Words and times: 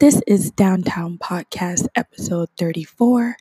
This 0.00 0.20
is 0.26 0.50
Downtown 0.50 1.18
Podcast, 1.18 1.86
episode 1.94 2.48
34. 2.58 3.36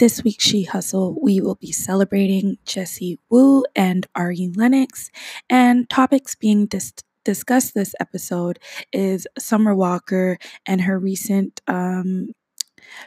This 0.00 0.24
week, 0.24 0.40
She 0.40 0.64
Hustle, 0.64 1.16
we 1.22 1.40
will 1.40 1.54
be 1.54 1.70
celebrating 1.70 2.58
Jessie 2.64 3.20
Woo 3.30 3.62
and 3.76 4.04
Ari 4.16 4.50
Lennox. 4.56 5.12
And 5.48 5.88
topics 5.88 6.34
being 6.34 6.66
dis- 6.66 6.94
discussed 7.24 7.74
this 7.74 7.94
episode 8.00 8.58
is 8.92 9.28
Summer 9.38 9.72
Walker 9.72 10.36
and 10.66 10.80
her 10.80 10.98
recent, 10.98 11.60
um, 11.68 12.30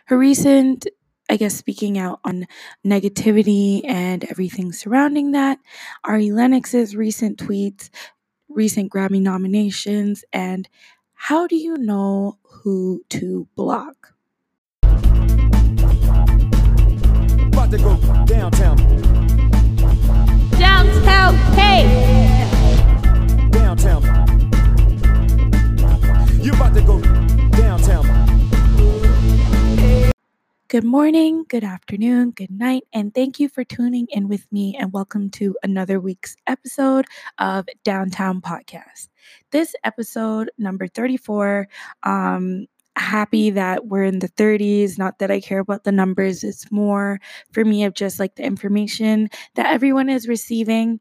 her 0.05 0.17
recent, 0.17 0.87
I 1.29 1.35
guess, 1.35 1.55
speaking 1.55 1.97
out 1.97 2.21
on 2.23 2.47
negativity 2.85 3.81
and 3.83 4.23
everything 4.23 4.71
surrounding 4.71 5.31
that. 5.31 5.59
Ari 6.05 6.31
Lennox's 6.31 6.95
recent 6.95 7.37
tweets, 7.37 7.89
recent 8.47 8.93
Grammy 8.93 9.21
nominations, 9.21 10.23
and 10.31 10.69
how 11.19 11.47
do 11.47 11.55
you 11.55 11.77
know 11.77 12.37
who 12.43 13.03
to 13.09 13.47
block? 13.55 14.13
About 17.47 17.71
to 17.71 17.77
go 17.77 17.97
downtown, 18.25 18.77
Downtown 20.51 21.35
K. 21.55 21.59
downtown. 23.51 24.03
You 26.41 26.53
about 26.53 26.73
to 26.75 26.81
go 26.81 27.01
Good 30.69 30.83
morning, 30.83 31.45
good 31.47 31.63
afternoon, 31.63 32.31
good 32.31 32.51
night, 32.51 32.83
and 32.91 33.15
thank 33.15 33.39
you 33.39 33.47
for 33.47 33.63
tuning 33.63 34.05
in 34.09 34.27
with 34.27 34.45
me 34.51 34.75
and 34.77 34.91
welcome 34.91 35.29
to 35.29 35.55
another 35.63 35.97
week's 35.97 36.35
episode 36.45 37.05
of 37.37 37.69
Downtown 37.85 38.41
Podcast. 38.41 39.07
This 39.51 39.73
episode, 39.85 40.51
number 40.57 40.89
34, 40.89 41.69
um, 42.03 42.65
happy 42.97 43.49
that 43.51 43.85
we're 43.85 44.03
in 44.03 44.19
the 44.19 44.27
30s. 44.27 44.97
Not 44.97 45.19
that 45.19 45.31
I 45.31 45.39
care 45.39 45.59
about 45.59 45.85
the 45.85 45.93
numbers, 45.93 46.43
it's 46.43 46.69
more 46.69 47.21
for 47.53 47.63
me 47.63 47.85
of 47.85 47.93
just 47.93 48.19
like 48.19 48.35
the 48.35 48.43
information 48.43 49.29
that 49.55 49.67
everyone 49.67 50.09
is 50.09 50.27
receiving. 50.27 50.99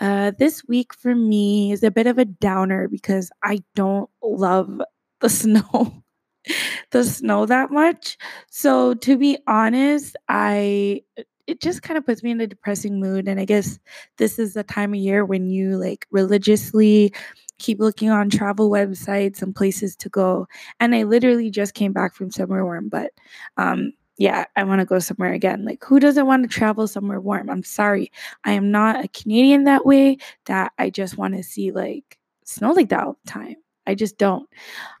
Uh, 0.00 0.32
this 0.38 0.64
week 0.68 0.94
for 0.94 1.14
me 1.14 1.70
is 1.70 1.82
a 1.82 1.90
bit 1.90 2.06
of 2.06 2.16
a 2.16 2.24
downer 2.24 2.88
because 2.88 3.30
I 3.42 3.58
don't 3.74 4.08
love 4.22 4.80
the 5.20 5.28
snow. 5.28 6.02
the 6.90 7.04
snow 7.04 7.46
that 7.46 7.70
much. 7.70 8.18
So 8.50 8.94
to 8.94 9.16
be 9.16 9.38
honest, 9.46 10.16
I 10.28 11.02
it 11.46 11.60
just 11.60 11.82
kind 11.82 11.98
of 11.98 12.06
puts 12.06 12.22
me 12.22 12.30
in 12.30 12.40
a 12.40 12.46
depressing 12.46 13.00
mood 13.00 13.26
and 13.28 13.40
I 13.40 13.44
guess 13.44 13.78
this 14.16 14.38
is 14.38 14.54
the 14.54 14.62
time 14.62 14.94
of 14.94 15.00
year 15.00 15.24
when 15.24 15.48
you 15.50 15.76
like 15.76 16.06
religiously 16.12 17.12
keep 17.58 17.80
looking 17.80 18.10
on 18.10 18.30
travel 18.30 18.70
websites 18.70 19.42
and 19.42 19.54
places 19.54 19.96
to 19.96 20.08
go. 20.08 20.46
And 20.80 20.94
I 20.94 21.02
literally 21.04 21.50
just 21.50 21.74
came 21.74 21.92
back 21.92 22.14
from 22.14 22.30
somewhere 22.30 22.64
warm, 22.64 22.88
but 22.88 23.12
um 23.56 23.92
yeah, 24.18 24.44
I 24.56 24.64
want 24.64 24.80
to 24.80 24.84
go 24.84 24.98
somewhere 24.98 25.32
again. 25.32 25.64
Like 25.64 25.82
who 25.84 25.98
doesn't 25.98 26.26
want 26.26 26.42
to 26.44 26.48
travel 26.48 26.86
somewhere 26.86 27.20
warm? 27.20 27.50
I'm 27.50 27.64
sorry. 27.64 28.12
I 28.44 28.52
am 28.52 28.70
not 28.70 29.04
a 29.04 29.08
Canadian 29.08 29.64
that 29.64 29.84
way 29.86 30.18
that 30.46 30.72
I 30.78 30.90
just 30.90 31.16
want 31.18 31.34
to 31.34 31.42
see 31.42 31.72
like 31.72 32.18
snow 32.44 32.72
like 32.72 32.90
that 32.90 33.04
all 33.04 33.18
the 33.24 33.30
time. 33.30 33.56
I 33.86 33.94
just 33.94 34.18
don't. 34.18 34.48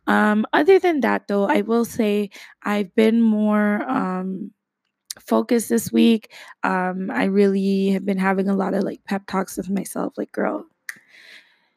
Um, 0.06 0.46
other 0.52 0.78
than 0.78 1.00
that, 1.00 1.28
though, 1.28 1.44
I 1.44 1.60
will 1.62 1.84
say 1.84 2.30
I've 2.62 2.94
been 2.94 3.22
more 3.22 3.82
um, 3.88 4.50
focused 5.20 5.68
this 5.68 5.92
week. 5.92 6.32
Um, 6.62 7.10
I 7.10 7.24
really 7.24 7.90
have 7.90 8.04
been 8.04 8.18
having 8.18 8.48
a 8.48 8.56
lot 8.56 8.74
of 8.74 8.82
like 8.82 9.04
pep 9.04 9.26
talks 9.26 9.56
with 9.56 9.70
myself. 9.70 10.14
Like, 10.16 10.32
girl, 10.32 10.66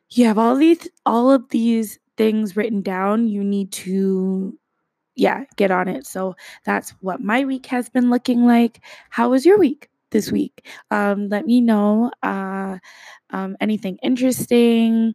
you 0.09 0.25
have 0.25 0.37
all 0.37 0.55
these, 0.55 0.87
all 1.05 1.31
of 1.31 1.49
these 1.49 1.99
things 2.17 2.55
written 2.55 2.81
down. 2.81 3.27
You 3.27 3.43
need 3.43 3.71
to, 3.73 4.57
yeah, 5.15 5.45
get 5.57 5.71
on 5.71 5.87
it. 5.87 6.05
So 6.05 6.35
that's 6.65 6.91
what 7.01 7.21
my 7.21 7.45
week 7.45 7.65
has 7.67 7.89
been 7.89 8.09
looking 8.09 8.45
like. 8.45 8.81
How 9.09 9.29
was 9.29 9.45
your 9.45 9.57
week? 9.57 9.89
This 10.11 10.31
week, 10.31 10.65
um, 10.91 11.27
let 11.27 11.45
me 11.45 11.59
know 11.59 12.09
uh, 12.23 12.77
um, 13.31 13.57
anything 13.59 13.97
interesting, 14.01 15.13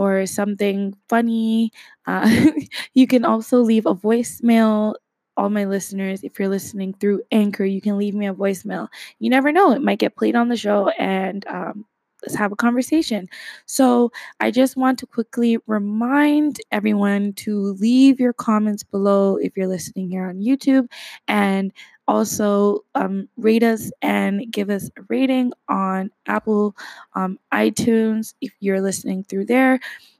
or 0.00 0.26
something 0.26 0.94
funny, 1.08 1.72
uh, 2.06 2.28
you 2.94 3.06
can 3.06 3.24
also 3.24 3.60
leave 3.60 3.86
a 3.86 3.94
voicemail. 3.94 4.94
All 5.36 5.50
my 5.50 5.64
listeners, 5.64 6.22
if 6.24 6.38
you're 6.38 6.48
listening 6.48 6.94
through 7.00 7.22
Anchor, 7.30 7.64
you 7.64 7.80
can 7.80 7.96
leave 7.98 8.14
me 8.14 8.26
a 8.26 8.34
voicemail. 8.34 8.88
You 9.20 9.30
never 9.30 9.52
know, 9.52 9.72
it 9.72 9.82
might 9.82 9.98
get 9.98 10.16
played 10.16 10.36
on 10.36 10.48
the 10.48 10.56
show 10.56 10.88
and 10.98 11.46
um, 11.46 11.86
let's 12.22 12.34
have 12.34 12.52
a 12.52 12.56
conversation. 12.56 13.28
So, 13.66 14.12
I 14.40 14.50
just 14.50 14.76
want 14.76 14.98
to 15.00 15.06
quickly 15.06 15.58
remind 15.66 16.58
everyone 16.72 17.32
to 17.44 17.72
leave 17.80 18.20
your 18.20 18.32
comments 18.34 18.82
below 18.82 19.36
if 19.36 19.56
you're 19.56 19.68
listening 19.68 20.10
here 20.10 20.24
on 20.26 20.40
YouTube 20.40 20.88
and 21.28 21.72
also 22.10 22.84
um, 22.96 23.28
rate 23.36 23.62
us 23.62 23.92
and 24.02 24.50
give 24.50 24.68
us 24.68 24.90
a 24.98 25.02
rating 25.08 25.52
on 25.68 26.10
Apple 26.26 26.76
um, 27.14 27.38
iTunes 27.54 28.34
if 28.40 28.52
you're 28.58 28.80
listening 28.80 29.22
through 29.22 29.46
there. 29.46 29.78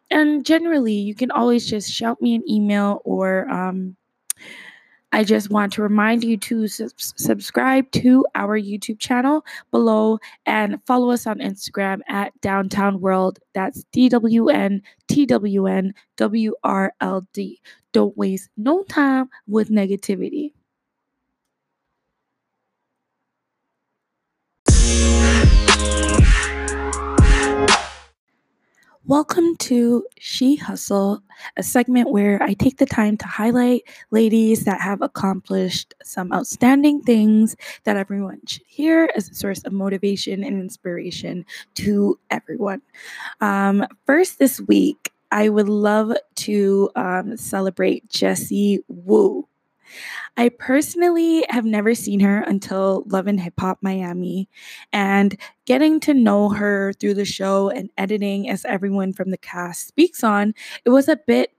And 0.09 0.47
generally, 0.47 0.95
you 0.95 1.17
can 1.17 1.33
always 1.33 1.69
just 1.69 1.91
shout 1.91 2.23
me 2.23 2.37
an 2.37 2.49
email 2.49 3.03
or 3.05 3.49
um, 3.51 3.97
I 5.12 5.25
just 5.25 5.51
want 5.51 5.73
to 5.73 5.83
remind 5.83 6.23
you 6.23 6.37
to 6.37 6.69
sub- 6.69 6.93
subscribe 6.97 7.91
to 7.93 8.25
our 8.37 8.59
YouTube 8.59 9.01
channel 9.01 9.45
below 9.72 10.21
and 10.47 10.78
follow 10.87 11.11
us 11.11 11.27
on 11.27 11.41
Instagram 11.41 11.99
at 12.09 12.41
Downtown 12.41 13.01
World. 13.01 13.41
That's 13.53 13.83
D 13.91 14.09
W 14.09 14.49
N 14.49 14.81
T 15.09 15.27
W 15.27 15.67
N 15.67 15.93
W 16.17 16.55
R 16.62 16.93
L 17.01 17.27
D. 17.33 17.61
Don't 17.93 18.17
waste 18.17 18.49
no 18.57 18.84
time 18.84 19.28
with 19.49 19.71
negativity. 19.71 20.53
Welcome 29.10 29.56
to 29.56 30.06
She 30.20 30.54
Hustle, 30.54 31.20
a 31.56 31.64
segment 31.64 32.12
where 32.12 32.41
I 32.41 32.52
take 32.52 32.76
the 32.76 32.86
time 32.86 33.16
to 33.16 33.26
highlight 33.26 33.82
ladies 34.12 34.64
that 34.66 34.80
have 34.80 35.02
accomplished 35.02 35.94
some 36.04 36.32
outstanding 36.32 37.02
things 37.02 37.56
that 37.82 37.96
everyone 37.96 38.41
should 38.46 38.62
hear 38.68 39.10
as 39.16 39.28
a 39.28 39.34
source 39.34 39.64
of 39.64 39.72
motivation 39.72 40.44
and 40.44 40.60
inspiration 40.60 41.44
to 41.74 42.20
everyone. 42.30 42.82
Um, 43.41 43.84
first, 44.06 44.38
this 44.38 44.60
week, 44.60 45.10
I 45.32 45.48
would 45.48 45.68
love 45.68 46.16
to 46.36 46.91
um, 46.94 47.36
celebrate 47.36 48.08
Jessie 48.08 48.78
Woo. 48.86 49.48
I 50.37 50.49
personally 50.51 51.45
have 51.49 51.65
never 51.65 51.95
seen 51.95 52.21
her 52.21 52.41
until 52.43 53.05
Love 53.06 53.27
and 53.27 53.41
Hip 53.41 53.55
Hop 53.61 53.78
Miami, 53.83 54.49
and 54.93 55.37
getting 55.67 56.01
to 56.01 56.15
know 56.15 56.49
her 56.51 56.93
through 56.95 57.15
the 57.15 57.25
show 57.25 57.71
and 57.71 57.91
editing 57.99 58.49
as 58.49 58.65
everyone 58.65 59.12
from 59.12 59.31
the 59.31 59.39
cast 59.39 59.89
speaks 59.89 60.25
on, 60.25 60.55
it 60.84 60.91
was 60.91 61.09
a 61.09 61.17
bit 61.27 61.53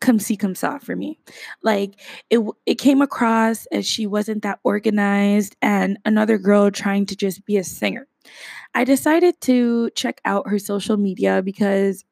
come 0.00 0.18
see 0.18 0.36
come 0.36 0.54
saw 0.54 0.78
for 0.78 0.96
me. 0.96 1.18
Like 1.62 2.00
it 2.28 2.40
it 2.66 2.74
came 2.74 3.00
across 3.00 3.66
as 3.66 3.86
she 3.86 4.06
wasn't 4.06 4.42
that 4.42 4.58
organized 4.64 5.56
and 5.62 5.98
another 6.04 6.38
girl 6.38 6.70
trying 6.70 7.06
to 7.06 7.16
just 7.16 7.46
be 7.46 7.56
a 7.56 7.64
singer. 7.64 8.06
I 8.74 8.84
decided 8.84 9.40
to 9.42 9.90
check 9.90 10.20
out 10.24 10.48
her 10.48 10.58
social 10.58 10.96
media 10.96 11.42
because 11.42 12.04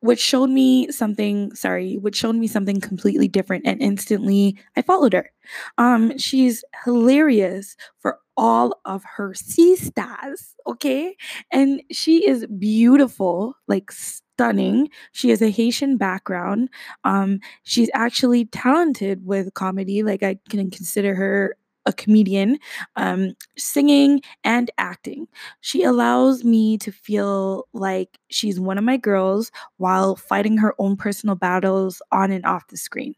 which 0.00 0.20
showed 0.20 0.50
me 0.50 0.90
something 0.90 1.54
sorry 1.54 1.96
which 1.96 2.16
showed 2.16 2.36
me 2.36 2.46
something 2.46 2.80
completely 2.80 3.28
different 3.28 3.66
and 3.66 3.82
instantly 3.82 4.56
i 4.76 4.82
followed 4.82 5.12
her. 5.12 5.30
Um 5.78 6.16
she's 6.18 6.64
hilarious 6.84 7.76
for 8.00 8.18
all 8.36 8.80
of 8.84 9.02
her 9.16 9.34
sea 9.34 9.76
stars 9.76 10.54
okay? 10.66 11.16
And 11.52 11.82
she 11.90 12.26
is 12.28 12.46
beautiful 12.58 13.54
like 13.66 13.90
stunning. 13.90 14.88
She 15.12 15.30
has 15.30 15.42
a 15.42 15.50
haitian 15.50 15.96
background. 15.96 16.68
Um 17.04 17.40
she's 17.64 17.90
actually 17.94 18.44
talented 18.46 19.24
with 19.26 19.54
comedy 19.54 20.02
like 20.02 20.22
i 20.22 20.38
can 20.50 20.70
consider 20.70 21.14
her 21.14 21.56
a 21.88 21.92
comedian, 21.94 22.58
um, 22.96 23.34
singing 23.56 24.20
and 24.44 24.70
acting. 24.76 25.26
She 25.62 25.82
allows 25.82 26.44
me 26.44 26.76
to 26.78 26.92
feel 26.92 27.66
like 27.72 28.18
she's 28.28 28.60
one 28.60 28.76
of 28.76 28.84
my 28.84 28.98
girls 28.98 29.50
while 29.78 30.14
fighting 30.14 30.58
her 30.58 30.74
own 30.78 30.96
personal 30.96 31.34
battles 31.34 32.02
on 32.12 32.30
and 32.30 32.44
off 32.44 32.68
the 32.68 32.76
screen. 32.76 33.14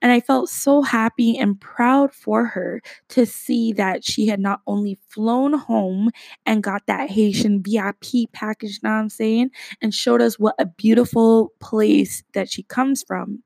And 0.00 0.12
I 0.12 0.20
felt 0.20 0.48
so 0.48 0.82
happy 0.82 1.36
and 1.36 1.60
proud 1.60 2.14
for 2.14 2.44
her 2.46 2.80
to 3.08 3.26
see 3.26 3.72
that 3.72 4.04
she 4.04 4.28
had 4.28 4.38
not 4.40 4.60
only 4.68 4.98
flown 5.08 5.54
home 5.54 6.10
and 6.46 6.62
got 6.62 6.86
that 6.86 7.10
Haitian 7.10 7.62
VIP 7.62 8.32
package, 8.32 8.78
now 8.84 8.94
I'm 8.94 9.08
saying, 9.08 9.50
and 9.82 9.92
showed 9.92 10.22
us 10.22 10.38
what 10.38 10.54
a 10.60 10.66
beautiful 10.66 11.52
place 11.58 12.22
that 12.34 12.48
she 12.48 12.62
comes 12.62 13.02
from. 13.02 13.42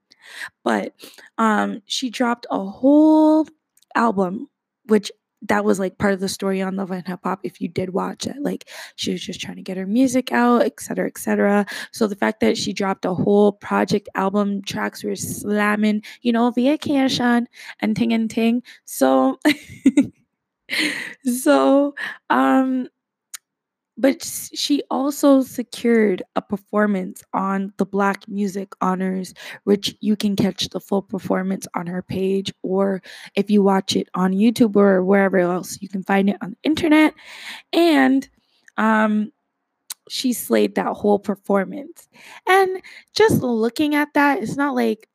But 0.64 0.92
um, 1.38 1.82
she 1.86 2.10
dropped 2.10 2.46
a 2.50 2.62
whole 2.64 3.46
album 3.94 4.48
which 4.86 5.10
that 5.42 5.64
was 5.64 5.78
like 5.78 5.98
part 5.98 6.14
of 6.14 6.20
the 6.20 6.28
story 6.28 6.62
on 6.62 6.76
Love 6.76 6.90
and 6.90 7.06
Hip 7.06 7.20
Hop. 7.24 7.40
If 7.42 7.60
you 7.60 7.68
did 7.68 7.90
watch 7.90 8.26
it, 8.26 8.36
like 8.40 8.68
she 8.96 9.12
was 9.12 9.22
just 9.22 9.40
trying 9.40 9.56
to 9.56 9.62
get 9.62 9.76
her 9.76 9.86
music 9.86 10.32
out, 10.32 10.62
etc., 10.62 11.06
etc. 11.06 11.66
So 11.92 12.06
the 12.06 12.16
fact 12.16 12.40
that 12.40 12.56
she 12.56 12.72
dropped 12.72 13.04
a 13.04 13.14
whole 13.14 13.52
project 13.52 14.08
album, 14.14 14.62
tracks 14.62 15.04
were 15.04 15.16
slamming, 15.16 16.02
you 16.22 16.32
know, 16.32 16.50
via 16.50 16.72
vacation 16.72 17.48
and 17.80 17.96
ting 17.96 18.12
and 18.12 18.30
ting. 18.30 18.62
So, 18.84 19.38
so, 21.24 21.94
um, 22.30 22.88
but 23.98 24.22
she 24.22 24.82
also 24.90 25.42
secured 25.42 26.22
a 26.36 26.42
performance 26.42 27.22
on 27.32 27.72
the 27.78 27.86
Black 27.86 28.28
Music 28.28 28.72
Honors, 28.80 29.32
which 29.64 29.94
you 30.00 30.16
can 30.16 30.36
catch 30.36 30.68
the 30.68 30.80
full 30.80 31.02
performance 31.02 31.66
on 31.74 31.86
her 31.86 32.02
page, 32.02 32.52
or 32.62 33.02
if 33.34 33.50
you 33.50 33.62
watch 33.62 33.96
it 33.96 34.08
on 34.14 34.32
YouTube 34.32 34.76
or 34.76 35.02
wherever 35.02 35.38
else, 35.38 35.78
you 35.80 35.88
can 35.88 36.02
find 36.02 36.28
it 36.28 36.36
on 36.42 36.50
the 36.50 36.56
internet. 36.62 37.14
And 37.72 38.28
um, 38.76 39.32
she 40.08 40.32
slayed 40.32 40.74
that 40.74 40.92
whole 40.92 41.18
performance. 41.18 42.08
And 42.46 42.82
just 43.14 43.42
looking 43.42 43.94
at 43.94 44.12
that, 44.14 44.42
it's 44.42 44.56
not 44.56 44.74
like, 44.74 45.08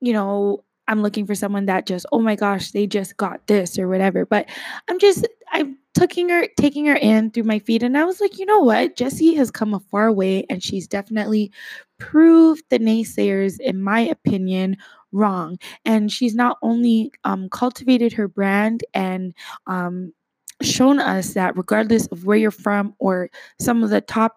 you 0.00 0.12
know, 0.12 0.64
I'm 0.86 1.02
looking 1.02 1.26
for 1.26 1.34
someone 1.34 1.66
that 1.66 1.86
just, 1.86 2.06
oh 2.12 2.20
my 2.20 2.36
gosh, 2.36 2.70
they 2.70 2.86
just 2.86 3.16
got 3.16 3.46
this 3.46 3.78
or 3.78 3.88
whatever. 3.88 4.24
But 4.26 4.48
I'm 4.88 4.98
just, 4.98 5.26
I'm 5.52 5.76
taking 5.94 6.28
her, 6.28 6.46
taking 6.56 6.86
her 6.86 6.96
in 6.96 7.30
through 7.30 7.44
my 7.44 7.58
feed, 7.58 7.82
and 7.82 7.96
I 7.98 8.04
was 8.04 8.20
like, 8.20 8.38
you 8.38 8.46
know 8.46 8.60
what? 8.60 8.96
jessie 8.96 9.34
has 9.34 9.50
come 9.50 9.74
a 9.74 9.80
far 9.80 10.12
way, 10.12 10.44
and 10.50 10.62
she's 10.62 10.86
definitely 10.88 11.52
proved 11.98 12.64
the 12.70 12.78
naysayers, 12.78 13.58
in 13.60 13.82
my 13.82 14.00
opinion, 14.00 14.76
wrong. 15.12 15.58
And 15.84 16.10
she's 16.10 16.34
not 16.34 16.56
only 16.62 17.12
um, 17.24 17.48
cultivated 17.50 18.12
her 18.14 18.28
brand 18.28 18.84
and 18.94 19.34
um, 19.66 20.12
shown 20.62 21.00
us 21.00 21.34
that 21.34 21.56
regardless 21.56 22.06
of 22.08 22.24
where 22.24 22.36
you're 22.36 22.50
from 22.50 22.94
or 22.98 23.30
some 23.58 23.82
of 23.82 23.90
the 23.90 24.00
top 24.00 24.36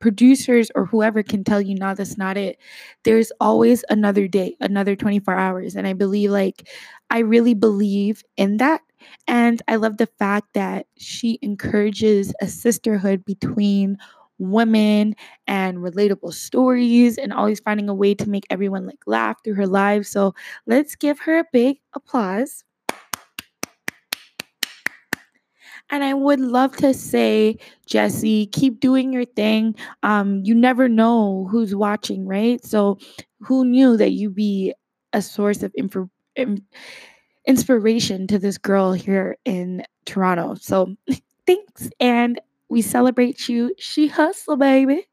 producers 0.00 0.70
or 0.74 0.84
whoever 0.84 1.22
can 1.22 1.42
tell 1.42 1.60
you 1.60 1.74
no 1.74 1.94
that's 1.94 2.18
not 2.18 2.36
it 2.36 2.58
there's 3.04 3.32
always 3.40 3.82
another 3.88 4.28
day 4.28 4.54
another 4.60 4.94
24 4.94 5.34
hours 5.34 5.74
and 5.74 5.86
i 5.86 5.94
believe 5.94 6.30
like 6.30 6.68
i 7.08 7.18
really 7.20 7.54
believe 7.54 8.22
in 8.36 8.58
that 8.58 8.82
and 9.28 9.62
i 9.68 9.76
love 9.76 9.96
the 9.98 10.06
fact 10.18 10.48
that 10.54 10.86
she 10.96 11.38
encourages 11.42 12.32
a 12.40 12.46
sisterhood 12.46 13.24
between 13.24 13.96
women 14.38 15.14
and 15.46 15.78
relatable 15.78 16.32
stories 16.32 17.16
and 17.18 17.32
always 17.32 17.60
finding 17.60 17.88
a 17.88 17.94
way 17.94 18.14
to 18.14 18.28
make 18.28 18.44
everyone 18.50 18.86
like 18.86 19.00
laugh 19.06 19.36
through 19.42 19.54
her 19.54 19.66
live 19.66 20.06
so 20.06 20.34
let's 20.66 20.94
give 20.94 21.18
her 21.20 21.38
a 21.38 21.44
big 21.52 21.78
applause 21.94 22.64
And 25.90 26.02
I 26.02 26.14
would 26.14 26.40
love 26.40 26.76
to 26.78 26.92
say, 26.94 27.58
Jessie, 27.86 28.46
keep 28.46 28.80
doing 28.80 29.12
your 29.12 29.24
thing. 29.24 29.74
Um, 30.02 30.42
you 30.44 30.54
never 30.54 30.88
know 30.88 31.46
who's 31.50 31.74
watching, 31.74 32.26
right? 32.26 32.64
So, 32.64 32.98
who 33.40 33.64
knew 33.64 33.96
that 33.96 34.10
you'd 34.12 34.34
be 34.34 34.74
a 35.12 35.22
source 35.22 35.62
of 35.62 35.72
info, 35.76 36.10
inspiration 37.46 38.26
to 38.28 38.38
this 38.38 38.58
girl 38.58 38.92
here 38.92 39.36
in 39.44 39.84
Toronto? 40.04 40.54
So, 40.60 40.94
thanks. 41.46 41.90
And 42.00 42.40
we 42.68 42.82
celebrate 42.82 43.48
you. 43.48 43.74
She 43.78 44.08
hustle, 44.08 44.56
baby. 44.56 45.06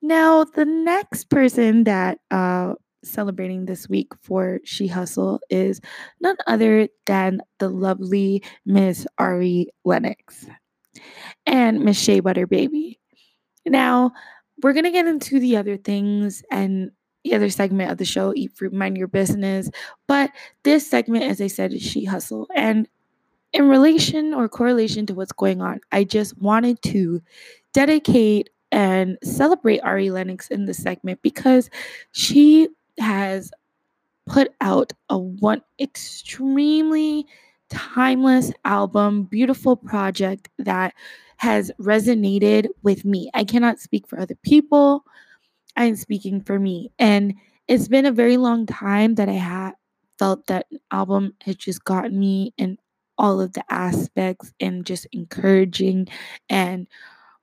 Now, 0.00 0.44
the 0.44 0.64
next 0.64 1.30
person 1.30 1.84
that 1.84 2.18
uh, 2.30 2.74
celebrating 3.04 3.66
this 3.66 3.88
week 3.88 4.08
for 4.20 4.60
She 4.64 4.86
Hustle 4.86 5.40
is 5.50 5.80
none 6.20 6.36
other 6.46 6.88
than 7.06 7.40
the 7.58 7.68
lovely 7.68 8.42
Miss 8.66 9.06
Ari 9.18 9.68
Lennox 9.84 10.46
and 11.46 11.80
Miss 11.80 11.98
Shea 11.98 12.20
Butter 12.20 12.46
Baby. 12.46 12.98
Now, 13.66 14.12
we're 14.62 14.72
going 14.72 14.84
to 14.84 14.90
get 14.90 15.06
into 15.06 15.38
the 15.38 15.56
other 15.56 15.76
things 15.76 16.42
and 16.50 16.90
the 17.24 17.34
other 17.34 17.50
segment 17.50 17.90
of 17.90 17.98
the 17.98 18.04
show, 18.04 18.32
Eat 18.34 18.52
Fruit, 18.56 18.72
Mind 18.72 18.96
Your 18.96 19.08
Business. 19.08 19.70
But 20.06 20.30
this 20.64 20.88
segment, 20.88 21.24
as 21.24 21.40
I 21.40 21.46
said, 21.46 21.72
is 21.72 21.82
She 21.82 22.04
Hustle. 22.04 22.48
And 22.54 22.88
in 23.52 23.68
relation 23.68 24.34
or 24.34 24.48
correlation 24.48 25.06
to 25.06 25.14
what's 25.14 25.32
going 25.32 25.60
on, 25.60 25.80
I 25.92 26.04
just 26.04 26.36
wanted 26.38 26.80
to 26.82 27.22
dedicate 27.72 28.50
and 28.70 29.18
celebrate 29.22 29.80
Ari 29.80 30.10
Lennox 30.10 30.48
in 30.48 30.64
this 30.64 30.78
segment 30.78 31.20
because 31.22 31.68
she 32.12 32.68
has 32.98 33.50
put 34.26 34.54
out 34.60 34.92
a 35.10 35.18
one 35.18 35.62
extremely 35.78 37.26
timeless 37.68 38.52
album, 38.64 39.24
beautiful 39.24 39.76
project 39.76 40.48
that 40.58 40.94
has 41.36 41.70
resonated 41.80 42.68
with 42.82 43.04
me. 43.04 43.30
I 43.34 43.44
cannot 43.44 43.80
speak 43.80 44.06
for 44.06 44.18
other 44.18 44.36
people. 44.42 45.04
I 45.76 45.84
am 45.86 45.96
speaking 45.96 46.40
for 46.40 46.58
me. 46.58 46.92
And 46.98 47.34
it's 47.68 47.88
been 47.88 48.06
a 48.06 48.12
very 48.12 48.36
long 48.36 48.66
time 48.66 49.14
that 49.16 49.28
I 49.28 49.32
had 49.32 49.72
felt 50.18 50.46
that 50.46 50.66
album 50.90 51.34
had 51.42 51.58
just 51.58 51.84
gotten 51.84 52.18
me 52.18 52.52
in 52.58 52.78
all 53.18 53.40
of 53.40 53.52
the 53.52 53.64
aspects 53.70 54.52
and 54.60 54.84
just 54.86 55.06
encouraging 55.12 56.08
and 56.48 56.86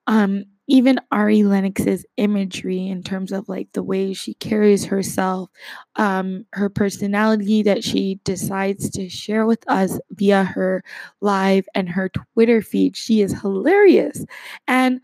um 0.08 0.46
even 0.68 1.00
Ari 1.12 1.44
Lennox's 1.44 2.06
imagery 2.18 2.88
in 2.88 3.04
terms 3.04 3.32
of 3.32 3.50
like 3.50 3.70
the 3.74 3.84
way 3.84 4.14
she 4.14 4.36
carries 4.36 4.86
herself, 4.86 5.50
um, 5.98 6.46
her 6.54 6.70
personality 6.70 7.64
that 7.64 7.84
she 7.84 8.20
decides 8.24 8.90
to 8.92 9.10
share 9.10 9.46
with 9.48 9.64
us 9.70 10.00
via 10.12 10.44
her 10.44 10.84
live 11.22 11.66
and 11.76 11.90
her 11.90 12.10
Twitter 12.36 12.62
feed. 12.62 12.96
She 12.98 13.22
is 13.22 13.34
hilarious. 13.42 14.26
And, 14.68 15.02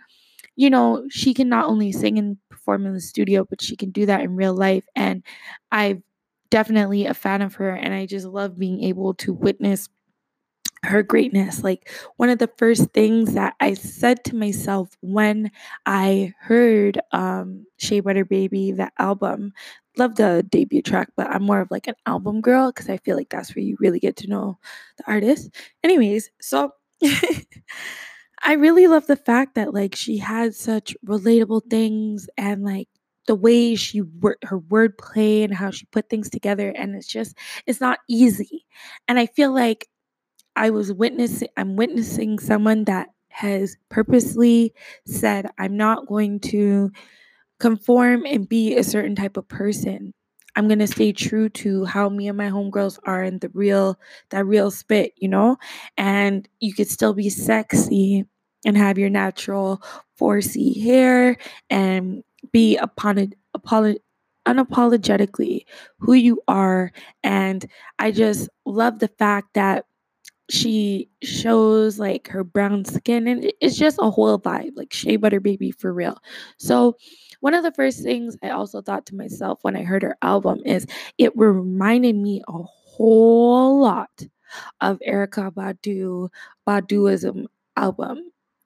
you 0.56 0.70
know, 0.70 1.06
she 1.10 1.34
can 1.34 1.50
not 1.50 1.66
only 1.66 1.92
sing 1.92 2.18
and 2.18 2.38
perform 2.50 2.86
in 2.86 2.94
the 2.94 3.02
studio, 3.02 3.46
but 3.50 3.62
she 3.62 3.76
can 3.76 3.92
do 3.92 4.06
that 4.06 4.22
in 4.22 4.36
real 4.36 4.54
life. 4.56 4.86
And 4.96 5.24
I'm 5.72 6.04
definitely 6.50 7.06
a 7.06 7.14
fan 7.14 7.42
of 7.42 7.56
her. 7.56 7.70
And 7.72 7.94
I 7.94 8.06
just 8.06 8.26
love 8.26 8.58
being 8.58 8.84
able 8.84 9.14
to 9.16 9.34
witness 9.34 9.90
her 10.84 11.02
greatness. 11.02 11.64
Like 11.64 11.90
one 12.18 12.30
of 12.30 12.38
the 12.40 12.50
first 12.58 12.92
things 12.92 13.34
that 13.34 13.56
I 13.60 13.74
said 13.74 14.24
to 14.26 14.36
myself 14.36 14.90
when 15.02 15.52
I 15.86 16.34
heard 16.40 17.00
um 17.12 17.66
Shea 17.78 18.02
Butter 18.02 18.26
Baby, 18.26 18.72
the 18.72 18.92
album, 19.00 19.54
love 19.98 20.16
the 20.16 20.46
debut 20.50 20.82
track, 20.82 21.10
but 21.18 21.28
I'm 21.28 21.44
more 21.44 21.62
of 21.62 21.72
like 21.72 21.88
an 21.88 21.96
album 22.06 22.42
girl 22.42 22.72
because 22.72 22.90
I 22.90 22.98
feel 22.98 23.16
like 23.18 23.30
that's 23.30 23.56
where 23.56 23.64
you 23.64 23.78
really 23.80 24.00
get 24.00 24.16
to 24.18 24.28
know 24.28 24.58
the 24.98 25.06
artist. 25.08 25.50
Anyways, 25.84 26.30
so 26.42 26.72
I 28.46 28.54
really 28.54 28.88
love 28.88 29.08
the 29.08 29.16
fact 29.16 29.56
that 29.56 29.74
like 29.74 29.96
she 29.96 30.18
had 30.18 30.56
such 30.56 30.96
relatable 31.06 31.70
things 31.70 32.30
and 32.38 32.64
like 32.64 32.88
the 33.28 33.36
way 33.36 33.76
she 33.76 34.02
wor- 34.02 34.38
her 34.44 34.60
wordplay 34.60 35.44
and 35.44 35.54
how 35.54 35.72
she 35.72 35.86
put 35.88 36.10
things 36.10 36.30
together 36.30 36.70
and 36.70 36.96
it's 36.96 37.08
just 37.08 37.36
it's 37.66 37.82
not 37.82 38.00
easy. 38.08 38.66
And 39.08 39.20
I 39.20 39.26
feel 39.26 39.54
like 39.54 39.88
I 40.56 40.72
was 40.72 40.94
witnessing, 40.94 41.50
I'm 41.58 41.76
witnessing 41.78 42.40
someone 42.40 42.86
that 42.86 43.10
has 43.30 43.78
purposely 43.90 44.74
said, 45.08 45.48
I'm 45.60 45.78
not 45.78 46.08
going 46.08 46.40
to 46.42 46.92
conform 47.60 48.26
and 48.26 48.48
be 48.48 48.76
a 48.78 48.84
certain 48.84 49.16
type 49.16 49.38
of 49.38 49.48
person. 49.48 50.14
I'm 50.56 50.68
gonna 50.68 50.88
stay 50.88 51.12
true 51.12 51.50
to 51.50 51.86
how 51.86 52.10
me 52.10 52.28
and 52.28 52.38
my 52.38 52.50
homegirls 52.50 52.98
are 53.06 53.22
and 53.24 53.42
the 53.42 53.50
real 53.50 54.00
that 54.30 54.46
real 54.46 54.72
spit, 54.72 55.14
you 55.18 55.28
know? 55.28 55.58
And 55.98 56.48
you 56.60 56.74
could 56.74 56.90
still 56.90 57.14
be 57.14 57.30
sexy 57.30 58.26
and 58.66 58.78
have 58.78 58.98
your 58.98 59.10
natural 59.10 59.82
4C 60.18 60.80
hair 60.82 61.38
and 61.70 62.24
be 62.52 62.78
upon 62.78 63.18
it 63.20 63.36
apolo- 63.58 64.00
unapologetically 64.48 65.66
who 66.00 66.14
you 66.14 66.42
are. 66.48 66.92
And 67.24 67.66
I 68.00 68.12
just 68.12 68.50
love 68.66 69.00
the 69.00 69.10
fact 69.10 69.54
that 69.56 69.86
she 70.50 71.10
shows 71.24 71.98
like 71.98 72.28
her 72.28 72.44
brown 72.44 72.86
skin 72.86 73.28
and 73.28 73.52
it's 73.62 73.76
just 73.78 73.98
a 74.00 74.12
whole 74.12 74.38
vibe 74.40 74.74
like 74.76 74.94
shea 74.94 75.16
butter 75.16 75.40
baby 75.40 75.72
for 75.72 75.92
real 75.92 76.18
so 76.60 76.96
one 77.40 77.56
of 77.56 77.64
the 77.64 77.72
first 77.72 78.04
things 78.04 78.38
i 78.44 78.50
also 78.52 78.80
thought 78.82 79.08
to 79.08 79.16
myself 79.16 79.60
when 79.64 79.76
i 79.76 79.82
heard 79.82 80.04
her 80.04 80.16
album 80.22 80.60
is 80.64 80.86
it 81.18 81.36
reminded 81.36 82.16
me 82.16 82.44
a 82.48 82.52
whole 82.62 83.80
lot 83.82 84.28
of 84.82 85.00
erykah 85.08 85.52
badu 85.54 86.30
baduizm 86.68 87.46
album 87.76 88.20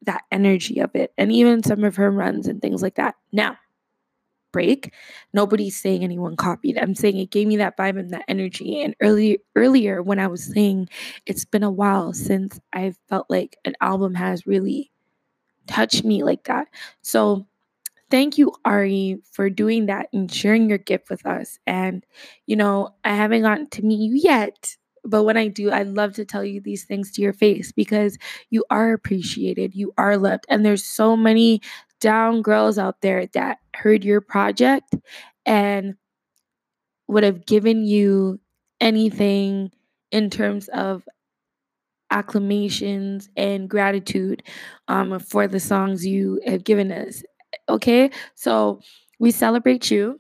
that 0.04 0.24
energy 0.32 0.80
of 0.80 0.96
it 0.96 1.14
and 1.18 1.32
even 1.32 1.64
some 1.64 1.84
of 1.84 1.96
her 1.96 2.10
runs 2.12 2.48
and 2.48 2.62
things 2.62 2.82
like 2.82 2.96
that 2.96 3.16
now 3.32 3.58
break. 4.52 4.94
Nobody's 5.34 5.80
saying 5.80 6.04
anyone 6.04 6.36
copied. 6.36 6.78
I'm 6.78 6.96
saying 6.96 7.18
it 7.18 7.32
gave 7.32 7.48
me 7.48 7.58
that 7.58 7.78
vibe 7.78 8.00
and 8.00 8.12
that 8.12 8.26
energy. 8.28 8.82
And 8.82 8.96
earlier 9.02 9.38
earlier 9.56 10.02
when 10.02 10.20
I 10.20 10.28
was 10.28 10.44
saying 10.44 10.90
it's 11.26 11.46
been 11.46 11.64
a 11.64 11.72
while 11.72 12.14
since 12.14 12.60
I 12.74 12.94
felt 13.08 13.30
like 13.30 13.58
an 13.66 13.76
album 13.82 14.16
has 14.16 14.48
really 14.48 14.92
touched 15.68 16.04
me 16.04 16.24
like 16.24 16.46
that. 16.46 16.68
So 17.02 17.46
thank 18.10 18.38
you, 18.38 18.54
Ari, 18.66 19.20
for 19.32 19.50
doing 19.50 19.86
that 19.88 20.08
and 20.14 20.32
sharing 20.32 20.70
your 20.70 20.80
gift 20.80 21.10
with 21.10 21.26
us. 21.26 21.60
And, 21.68 22.06
you 22.48 22.56
know, 22.56 22.96
I 23.04 23.16
haven't 23.16 23.44
gotten 23.44 23.70
to 23.70 23.86
meet 23.86 24.00
you 24.00 24.16
yet, 24.16 24.76
But 25.04 25.24
when 25.24 25.38
I 25.38 25.48
do, 25.48 25.72
I 25.72 25.84
love 25.84 26.14
to 26.16 26.26
tell 26.26 26.44
you 26.44 26.62
these 26.62 26.84
things 26.86 27.12
to 27.14 27.22
your 27.22 27.34
face 27.34 27.72
because 27.72 28.18
you 28.50 28.64
are 28.70 28.94
appreciated, 28.94 29.76
you 29.76 29.94
are 29.98 30.18
loved. 30.18 30.46
And 30.50 30.66
there's 30.66 30.86
so 30.86 31.16
many 31.18 31.62
down 32.00 32.42
girls 32.42 32.78
out 32.78 33.02
there 33.02 33.28
that 33.28 33.60
heard 33.76 34.04
your 34.06 34.22
project 34.22 34.96
and 35.46 35.96
would 37.08 37.24
have 37.24 37.46
given 37.46 37.84
you 37.86 38.40
anything 38.80 39.72
in 40.12 40.30
terms 40.30 40.68
of 40.70 41.04
acclamations 42.12 43.30
and 43.38 43.70
gratitude 43.70 44.44
um, 44.88 45.20
for 45.20 45.48
the 45.48 45.60
songs 45.60 46.06
you 46.06 46.42
have 46.46 46.64
given 46.64 46.92
us. 46.92 47.24
Okay, 47.68 48.10
so 48.36 48.82
we 49.20 49.32
celebrate 49.32 49.92
you. 49.92 50.20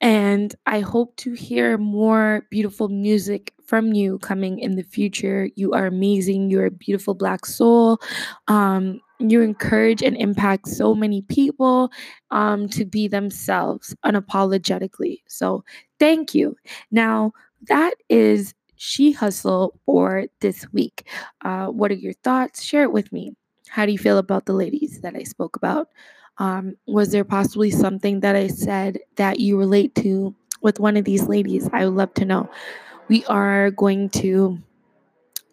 And 0.00 0.54
I 0.66 0.80
hope 0.80 1.16
to 1.16 1.32
hear 1.32 1.76
more 1.76 2.46
beautiful 2.50 2.88
music 2.88 3.52
from 3.66 3.92
you 3.92 4.18
coming 4.20 4.58
in 4.58 4.76
the 4.76 4.82
future. 4.82 5.50
You 5.56 5.72
are 5.72 5.86
amazing. 5.86 6.50
You're 6.50 6.66
a 6.66 6.70
beautiful 6.70 7.14
black 7.14 7.44
soul. 7.46 7.98
Um, 8.48 9.00
you 9.18 9.42
encourage 9.42 10.02
and 10.02 10.16
impact 10.16 10.68
so 10.68 10.94
many 10.94 11.20
people 11.22 11.90
um, 12.30 12.68
to 12.70 12.86
be 12.86 13.08
themselves 13.08 13.94
unapologetically. 14.04 15.18
So, 15.28 15.62
thank 15.98 16.34
you. 16.34 16.56
Now, 16.90 17.32
that 17.68 17.92
is 18.08 18.54
She 18.76 19.12
Hustle 19.12 19.78
for 19.84 20.24
this 20.40 20.66
week. 20.72 21.06
Uh, 21.44 21.66
what 21.66 21.90
are 21.90 21.94
your 21.94 22.14
thoughts? 22.24 22.62
Share 22.62 22.84
it 22.84 22.92
with 22.92 23.12
me. 23.12 23.34
How 23.68 23.84
do 23.84 23.92
you 23.92 23.98
feel 23.98 24.16
about 24.16 24.46
the 24.46 24.54
ladies 24.54 25.02
that 25.02 25.14
I 25.14 25.22
spoke 25.24 25.56
about? 25.56 25.88
Um, 26.40 26.74
was 26.86 27.12
there 27.12 27.22
possibly 27.22 27.70
something 27.70 28.20
that 28.20 28.34
I 28.34 28.48
said 28.48 28.98
that 29.16 29.40
you 29.40 29.58
relate 29.58 29.94
to 29.96 30.34
with 30.62 30.80
one 30.80 30.96
of 30.96 31.04
these 31.04 31.28
ladies? 31.28 31.68
I 31.72 31.84
would 31.84 31.94
love 31.94 32.14
to 32.14 32.24
know. 32.24 32.50
We 33.08 33.24
are 33.26 33.70
going 33.70 34.08
to 34.10 34.58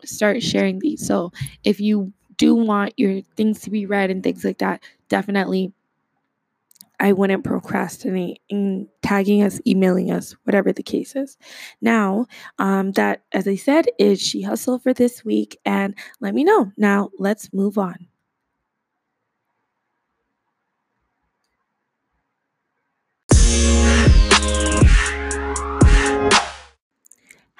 start 0.06 0.41
sharing 0.41 0.79
these. 0.79 1.06
So 1.06 1.34
if 1.65 1.82
you 1.82 2.13
do 2.38 2.56
want 2.56 2.94
your 2.98 3.22
things 3.36 3.60
to 3.62 3.70
be 3.70 3.86
read 3.86 4.10
and 4.10 4.24
things 4.24 4.46
like 4.46 4.60
that, 4.60 4.82
definitely 5.10 5.74
I 7.00 7.12
wouldn't 7.12 7.44
procrastinate 7.44 8.39
in 8.48 8.88
tagging 9.01 9.44
us, 9.44 9.60
emailing 9.67 10.12
us, 10.12 10.36
whatever 10.46 10.72
the 10.72 10.84
case 10.84 11.15
is. 11.15 11.38
Now, 11.82 12.27
um, 12.60 12.94
that, 12.94 13.24
as 13.34 13.48
I 13.48 13.56
said, 13.56 13.88
is 14.00 14.22
She 14.22 14.41
Hustle 14.41 14.79
for 14.79 14.94
this 14.94 15.25
week. 15.25 15.60
And 15.65 15.96
let 16.22 16.34
me 16.34 16.44
know. 16.44 16.72
Now, 16.77 17.10
let's 17.20 17.53
move 17.53 17.77
on. 17.77 18.08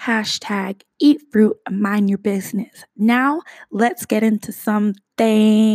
Hashtag 0.07 0.81
eat 0.99 1.21
fruit 1.33 1.57
and 1.65 1.81
mind 1.81 2.09
your 2.09 2.17
business. 2.17 2.85
Now, 2.95 3.41
let's 3.71 4.05
get 4.05 4.23
into 4.23 4.53
some 4.53 4.93
things 5.17 5.67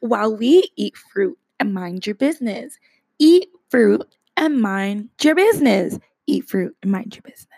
while 0.00 0.36
we 0.36 0.70
eat 0.76 0.94
fruit 0.94 1.38
and 1.58 1.72
mind 1.72 2.06
your 2.06 2.14
business. 2.14 2.78
Eat 3.18 3.48
fruit 3.70 4.06
and 4.36 4.60
mind 4.60 5.08
your 5.22 5.34
business. 5.34 5.98
Eat 6.26 6.46
fruit 6.50 6.76
and 6.82 6.92
mind 6.92 7.14
your 7.14 7.22
business. 7.22 7.48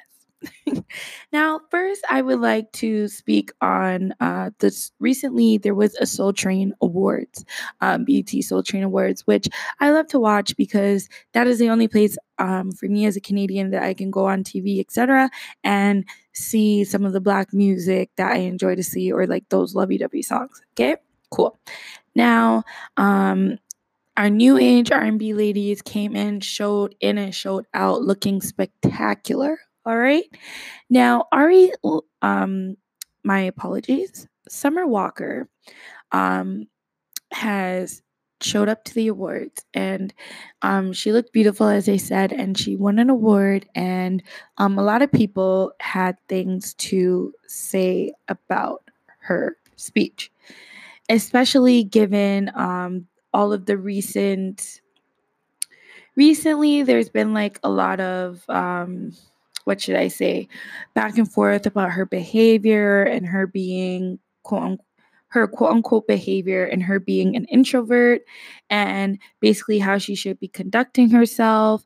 now, 1.32 1.60
first, 1.70 2.04
I 2.08 2.22
would 2.22 2.40
like 2.40 2.70
to 2.72 3.08
speak 3.08 3.52
on 3.60 4.14
uh, 4.20 4.50
this. 4.58 4.92
Recently, 5.00 5.58
there 5.58 5.74
was 5.74 5.94
a 5.96 6.06
Soul 6.06 6.32
Train 6.32 6.74
Awards, 6.80 7.44
um, 7.80 8.04
BET 8.04 8.30
Soul 8.42 8.62
Train 8.62 8.82
Awards, 8.82 9.26
which 9.26 9.48
I 9.80 9.90
love 9.90 10.06
to 10.08 10.18
watch 10.20 10.56
because 10.56 11.08
that 11.32 11.46
is 11.46 11.58
the 11.58 11.70
only 11.70 11.88
place 11.88 12.16
um, 12.38 12.72
for 12.72 12.86
me 12.86 13.06
as 13.06 13.16
a 13.16 13.20
Canadian 13.20 13.70
that 13.70 13.82
I 13.82 13.94
can 13.94 14.10
go 14.10 14.26
on 14.26 14.44
TV, 14.44 14.80
etc., 14.80 15.30
and 15.62 16.04
see 16.32 16.84
some 16.84 17.04
of 17.04 17.12
the 17.12 17.20
Black 17.20 17.52
music 17.52 18.10
that 18.16 18.32
I 18.32 18.38
enjoy 18.38 18.74
to 18.74 18.82
see, 18.82 19.12
or 19.12 19.26
like 19.26 19.48
those 19.48 19.74
lovey-dovey 19.74 20.22
songs. 20.22 20.62
Okay, 20.72 20.96
cool. 21.30 21.58
Now, 22.14 22.64
um, 22.96 23.58
our 24.16 24.30
new 24.30 24.56
age 24.58 24.92
R&B 24.92 25.34
ladies 25.34 25.82
came 25.82 26.14
in, 26.14 26.40
showed 26.40 26.94
in 27.00 27.18
and 27.18 27.34
showed 27.34 27.66
out, 27.74 28.02
looking 28.02 28.40
spectacular. 28.40 29.58
All 29.86 29.98
right. 29.98 30.24
Now, 30.90 31.26
Ari, 31.32 31.72
um, 32.22 32.76
my 33.22 33.40
apologies. 33.40 34.26
Summer 34.48 34.86
Walker 34.86 35.48
um, 36.12 36.66
has 37.32 38.02
showed 38.40 38.68
up 38.68 38.84
to 38.84 38.94
the 38.94 39.08
awards 39.08 39.64
and 39.74 40.12
um, 40.62 40.92
she 40.92 41.12
looked 41.12 41.32
beautiful, 41.32 41.68
as 41.68 41.88
I 41.88 41.96
said, 41.96 42.32
and 42.32 42.58
she 42.58 42.76
won 42.76 42.98
an 42.98 43.10
award. 43.10 43.66
And 43.74 44.22
um, 44.58 44.78
a 44.78 44.82
lot 44.82 45.02
of 45.02 45.12
people 45.12 45.72
had 45.80 46.16
things 46.28 46.74
to 46.74 47.32
say 47.46 48.12
about 48.28 48.84
her 49.20 49.56
speech, 49.76 50.30
especially 51.08 51.84
given 51.84 52.50
um, 52.54 53.06
all 53.32 53.52
of 53.52 53.66
the 53.66 53.76
recent. 53.78 54.80
Recently, 56.16 56.82
there's 56.82 57.08
been 57.08 57.34
like 57.34 57.58
a 57.64 57.70
lot 57.70 58.00
of 58.00 58.44
um, 58.48 59.12
what 59.64 59.80
should 59.80 59.96
I 59.96 60.08
say, 60.08 60.48
back 60.94 61.18
and 61.18 61.30
forth 61.30 61.66
about 61.66 61.90
her 61.90 62.06
behavior 62.06 63.02
and 63.02 63.26
her 63.26 63.46
being 63.46 64.18
quote 64.42 64.62
unquote 64.62 64.86
her 65.28 65.48
quote 65.48 65.72
unquote 65.72 66.06
behavior 66.06 66.64
and 66.64 66.80
her 66.84 67.00
being 67.00 67.34
an 67.34 67.44
introvert 67.46 68.22
and 68.70 69.18
basically 69.40 69.80
how 69.80 69.98
she 69.98 70.14
should 70.14 70.38
be 70.38 70.46
conducting 70.46 71.10
herself. 71.10 71.84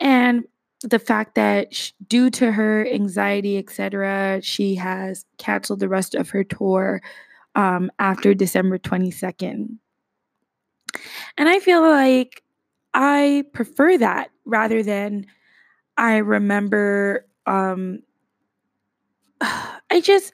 And 0.00 0.44
the 0.84 0.98
fact 0.98 1.34
that 1.34 1.92
due 2.06 2.30
to 2.30 2.52
her 2.52 2.86
anxiety 2.86 3.56
etc 3.56 4.40
she 4.42 4.74
has 4.74 5.24
canceled 5.38 5.80
the 5.80 5.88
rest 5.88 6.14
of 6.14 6.30
her 6.30 6.44
tour 6.44 7.02
um, 7.54 7.90
after 7.98 8.34
december 8.34 8.78
22nd 8.78 9.78
and 11.38 11.48
i 11.48 11.58
feel 11.58 11.80
like 11.80 12.42
i 12.92 13.44
prefer 13.52 13.96
that 13.96 14.30
rather 14.44 14.82
than 14.82 15.26
I 15.96 16.18
remember 16.18 17.26
um 17.46 18.00
I 19.40 20.00
just 20.02 20.32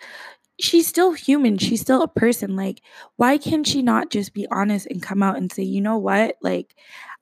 she's 0.60 0.86
still 0.88 1.12
human. 1.12 1.58
She's 1.58 1.80
still 1.80 2.02
a 2.02 2.08
person. 2.08 2.56
Like, 2.56 2.82
why 3.16 3.38
can 3.38 3.64
she 3.64 3.82
not 3.82 4.10
just 4.10 4.34
be 4.34 4.46
honest 4.50 4.86
and 4.88 5.02
come 5.02 5.22
out 5.22 5.36
and 5.38 5.52
say, 5.52 5.62
you 5.64 5.80
know 5.80 5.98
what? 5.98 6.36
Like, 6.42 6.76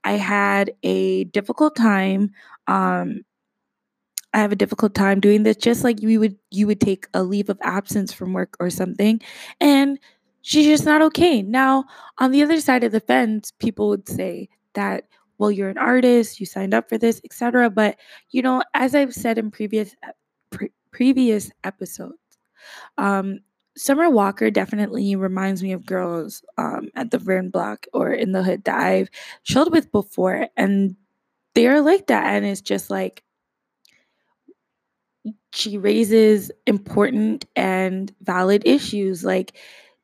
I 0.04 0.12
had 0.14 0.73
a 0.83 1.25
difficult 1.25 1.76
time. 1.76 2.33
Um, 2.66 3.23
I 4.35 4.38
have 4.40 4.52
a 4.52 4.57
difficult 4.57 4.95
time 4.95 5.21
doing 5.21 5.42
this, 5.42 5.57
just 5.57 5.85
like 5.85 6.02
you 6.02 6.21
would 6.21 6.37
you 6.50 6.66
would 6.66 6.80
take 6.80 7.07
a 7.14 7.23
leave 7.23 7.49
of 7.49 7.59
absence 7.62 8.12
from 8.12 8.33
work 8.35 8.57
or 8.61 8.68
something. 8.71 9.21
And 9.61 9.99
she's 10.42 10.66
just 10.66 10.85
not 10.85 11.00
okay. 11.02 11.42
Now, 11.42 11.85
on 12.18 12.30
the 12.30 12.42
other 12.42 12.61
side 12.61 12.85
of 12.85 12.92
the 12.92 13.00
fence, 13.00 13.52
people 13.59 13.88
would 13.88 14.09
say 14.09 14.49
that 14.75 15.04
well 15.38 15.50
you're 15.50 15.68
an 15.68 15.78
artist 15.78 16.40
you 16.40 16.47
signed 16.47 16.75
up 16.75 16.88
for 16.88 16.99
this 16.99 17.21
etc 17.25 17.71
but 17.71 17.97
you 18.30 18.42
know 18.42 18.62
as 18.75 18.95
i've 18.95 19.14
said 19.14 19.38
in 19.38 19.50
previous 19.50 19.95
pre- 20.50 20.73
previous 20.92 21.50
episodes 21.64 22.18
um 22.99 23.38
summer 23.76 24.11
walker 24.11 24.50
definitely 24.50 25.14
reminds 25.16 25.62
me 25.62 25.73
of 25.73 25.87
girls 25.87 26.42
um 26.59 26.88
at 26.97 27.11
the 27.11 27.18
vern 27.18 27.50
block 27.50 27.87
or 27.92 28.12
in 28.12 28.33
the 28.33 28.42
hood 28.42 28.64
that 28.64 28.78
i've 28.80 29.11
chilled 29.45 29.73
with 29.73 29.90
before 29.92 30.49
and 30.57 30.97
they're 31.54 31.80
like 31.80 32.07
that 32.09 32.25
and 32.26 32.45
it's 32.45 32.61
just 32.61 32.90
like 32.90 33.23
she 35.52 35.78
raises 35.78 36.50
important 36.66 37.45
and 37.57 38.12
valid 38.23 38.62
issues 38.66 39.25
like 39.25 39.57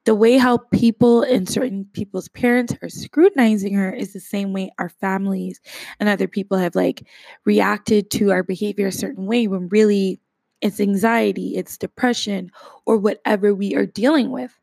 the 0.05 0.15
way 0.15 0.37
how 0.37 0.59
people 0.59 1.23
and 1.23 1.49
certain 1.49 1.87
people's 1.93 2.29
parents 2.29 2.75
are 2.83 2.89
scrutinizing 2.89 3.75
her 3.75 3.93
is 3.93 4.13
the 4.13 4.21
same 4.21 4.53
way 4.53 4.71
our 4.79 4.89
families 4.89 5.61
and 5.99 6.09
other 6.09 6.29
people 6.29 6.59
have 6.59 6.75
like 6.75 7.07
reacted 7.45 8.11
to 8.11 8.31
our 8.31 8.43
behavior 8.43 8.89
a 8.89 8.93
certain 8.93 9.27
way 9.27 9.47
when 9.47 9.69
really 9.69 10.21
it's 10.61 10.81
anxiety 10.81 11.57
it's 11.57 11.79
depression 11.79 12.51
or 12.87 12.97
whatever 12.97 13.55
we 13.55 13.75
are 13.75 13.87
dealing 13.87 14.31
with. 14.31 14.59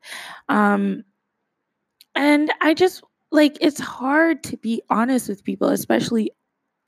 Um 0.50 1.03
and 2.15 2.51
i 2.62 2.74
just 2.74 3.03
like 3.31 3.57
it's 3.62 3.79
hard 3.79 4.43
to 4.43 4.57
be 4.57 4.81
honest 4.89 5.29
with 5.29 5.43
people 5.43 5.69
especially 5.69 6.31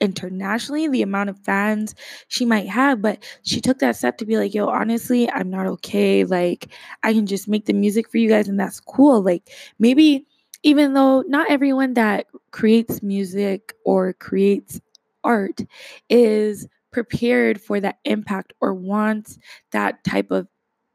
internationally, 0.00 0.88
the 0.88 1.02
amount 1.02 1.30
of 1.30 1.38
fans 1.40 1.94
she 2.28 2.44
might 2.44 2.68
have, 2.68 3.00
but 3.02 3.22
she 3.42 3.60
took 3.60 3.78
that 3.78 3.96
step 3.96 4.18
to 4.18 4.26
be 4.26 4.36
like, 4.36 4.54
yo, 4.54 4.68
honestly, 4.68 5.30
I'm 5.30 5.50
not 5.50 5.66
okay. 5.66 6.24
Like, 6.24 6.68
I 7.02 7.12
can 7.12 7.26
just 7.26 7.48
make 7.48 7.66
the 7.66 7.72
music 7.72 8.10
for 8.10 8.18
you 8.18 8.28
guys, 8.28 8.48
and 8.48 8.58
that's 8.58 8.80
cool. 8.80 9.22
Like, 9.22 9.50
maybe 9.78 10.26
even 10.62 10.94
though 10.94 11.22
not 11.28 11.50
everyone 11.50 11.94
that 11.94 12.26
creates 12.50 13.02
music 13.02 13.74
or 13.84 14.14
creates 14.14 14.80
art 15.22 15.60
is 16.08 16.66
prepared 16.90 17.60
for 17.60 17.80
that 17.80 17.98
impact 18.04 18.52
or 18.60 18.72
wants 18.72 19.38
that 19.72 20.02
type 20.04 20.30
of 20.30 20.48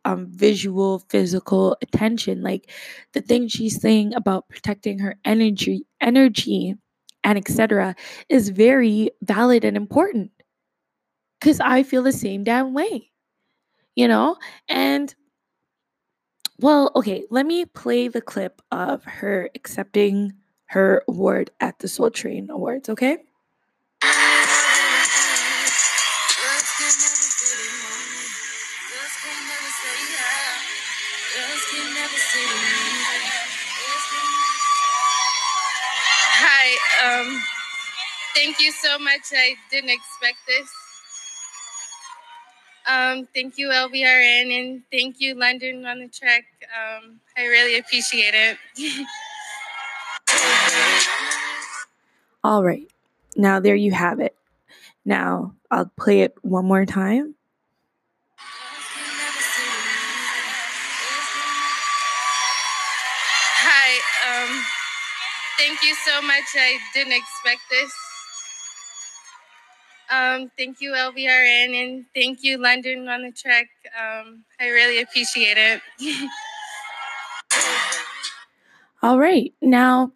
um, 0.05 0.27
visual, 0.29 0.99
physical 1.09 1.77
attention. 1.81 2.41
Like 2.41 2.71
the 3.13 3.21
thing 3.21 3.47
she's 3.47 3.79
saying 3.79 4.13
about 4.15 4.49
protecting 4.49 4.99
her 4.99 5.15
energy, 5.25 5.85
energy 6.01 6.75
and 7.23 7.37
etc. 7.37 7.95
is 8.29 8.49
very 8.49 9.11
valid 9.21 9.65
and 9.65 9.77
important 9.77 10.31
because 11.39 11.59
I 11.59 11.83
feel 11.83 12.03
the 12.03 12.11
same 12.11 12.43
damn 12.43 12.73
way, 12.73 13.11
you 13.95 14.07
know? 14.07 14.37
And 14.67 15.13
well, 16.59 16.91
okay, 16.95 17.25
let 17.29 17.45
me 17.45 17.65
play 17.65 18.07
the 18.07 18.21
clip 18.21 18.61
of 18.71 19.03
her 19.05 19.49
accepting 19.55 20.33
her 20.65 21.03
award 21.07 21.51
at 21.61 21.79
the 21.79 21.87
Soul 21.87 22.11
Train 22.11 22.49
Awards, 22.49 22.89
okay? 22.89 23.17
Thank 38.59 38.75
you 38.75 38.89
so 38.89 38.99
much. 38.99 39.21
I 39.31 39.55
didn't 39.71 39.91
expect 39.91 40.35
this. 40.45 40.69
Um, 42.85 43.25
thank 43.33 43.57
you, 43.57 43.69
LVRN, 43.69 44.51
and 44.51 44.81
thank 44.91 45.21
you, 45.21 45.33
London 45.33 45.85
on 45.85 45.99
da 45.99 46.07
Track. 46.11 46.43
Um, 46.67 47.21
I 47.37 47.45
really 47.45 47.79
appreciate 47.79 48.33
it. 48.33 48.57
All 52.43 52.61
right. 52.61 52.85
Now, 53.37 53.61
there 53.61 53.75
you 53.75 53.93
have 53.93 54.19
it. 54.19 54.35
Now, 55.05 55.53
I'll 55.71 55.89
play 55.97 56.19
it 56.19 56.35
one 56.41 56.65
more 56.65 56.85
time. 56.85 57.35
Hi, 63.61 63.91
um, 64.27 64.65
thank 65.57 65.81
you 65.81 65.95
so 66.03 66.21
much. 66.21 66.43
I 66.55 66.77
didn't 66.93 67.13
expect 67.13 67.61
this. 67.71 68.08
Um, 70.11 70.51
thank 70.57 70.81
you, 70.81 70.91
LVRN, 70.91 71.75
and 71.75 72.05
thank 72.15 72.43
you, 72.43 72.57
London 72.57 73.07
on 73.07 73.21
da 73.21 73.31
Track. 73.35 73.67
Um, 73.99 74.43
I 74.59 74.67
really 74.69 75.01
appreciate 75.01 75.57
it. 75.57 75.81
All 79.03 79.19
right. 79.19 79.53
Now, 79.61 80.11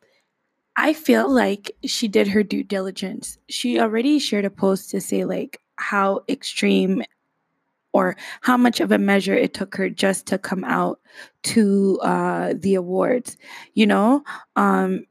I 0.75 0.93
feel 0.93 1.29
like 1.29 1.71
she 1.85 2.07
did 2.07 2.27
her 2.27 2.41
due 2.43 2.63
diligence. 2.63 3.37
She 3.49 3.79
already 3.79 4.17
shared 4.17 4.45
a 4.45 4.49
post 4.49 4.89
to 4.91 5.01
say, 5.01 5.25
like, 5.25 5.59
how 5.75 6.21
extreme 6.27 7.03
or 7.93 8.17
how 8.41 8.57
much 8.57 8.79
of 8.79 8.91
a 8.91 8.97
measure 8.97 9.35
it 9.35 9.53
took 9.53 9.75
her 9.75 9.89
just 9.89 10.25
to 10.25 10.39
come 10.39 10.63
out 10.63 10.99
to 11.43 11.99
uh, 12.01 12.53
the 12.57 12.73
awards, 12.73 13.37
you 13.75 13.85
know? 13.85 14.23
Um, 14.55 15.05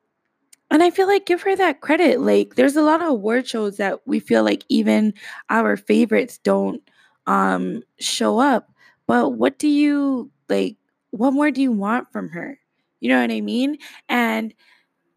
and 0.73 0.83
I 0.83 0.91
feel 0.91 1.07
like 1.07 1.27
give 1.27 1.43
her 1.43 1.55
that 1.57 1.83
credit. 1.83 2.21
Like, 2.21 2.55
there's 2.57 2.77
a 2.77 2.83
lot 2.83 3.03
of 3.03 3.09
award 3.09 3.47
shows 3.47 3.77
that 3.77 4.01
we 4.07 4.21
feel 4.21 4.43
like 4.43 4.65
even 4.71 5.15
our 5.51 5.77
favorites 5.77 6.39
don't 6.39 6.83
um, 7.27 7.83
show 8.01 8.39
up. 8.39 8.71
But 9.07 9.31
what 9.31 9.59
do 9.59 9.69
you 9.69 10.31
like? 10.49 10.77
What 11.11 11.33
more 11.33 11.51
do 11.51 11.61
you 11.61 11.73
want 11.73 12.11
from 12.11 12.31
her? 12.31 12.59
You 13.01 13.11
know 13.11 13.21
what 13.21 13.31
I 13.31 13.43
mean? 13.43 13.77
And 14.09 14.55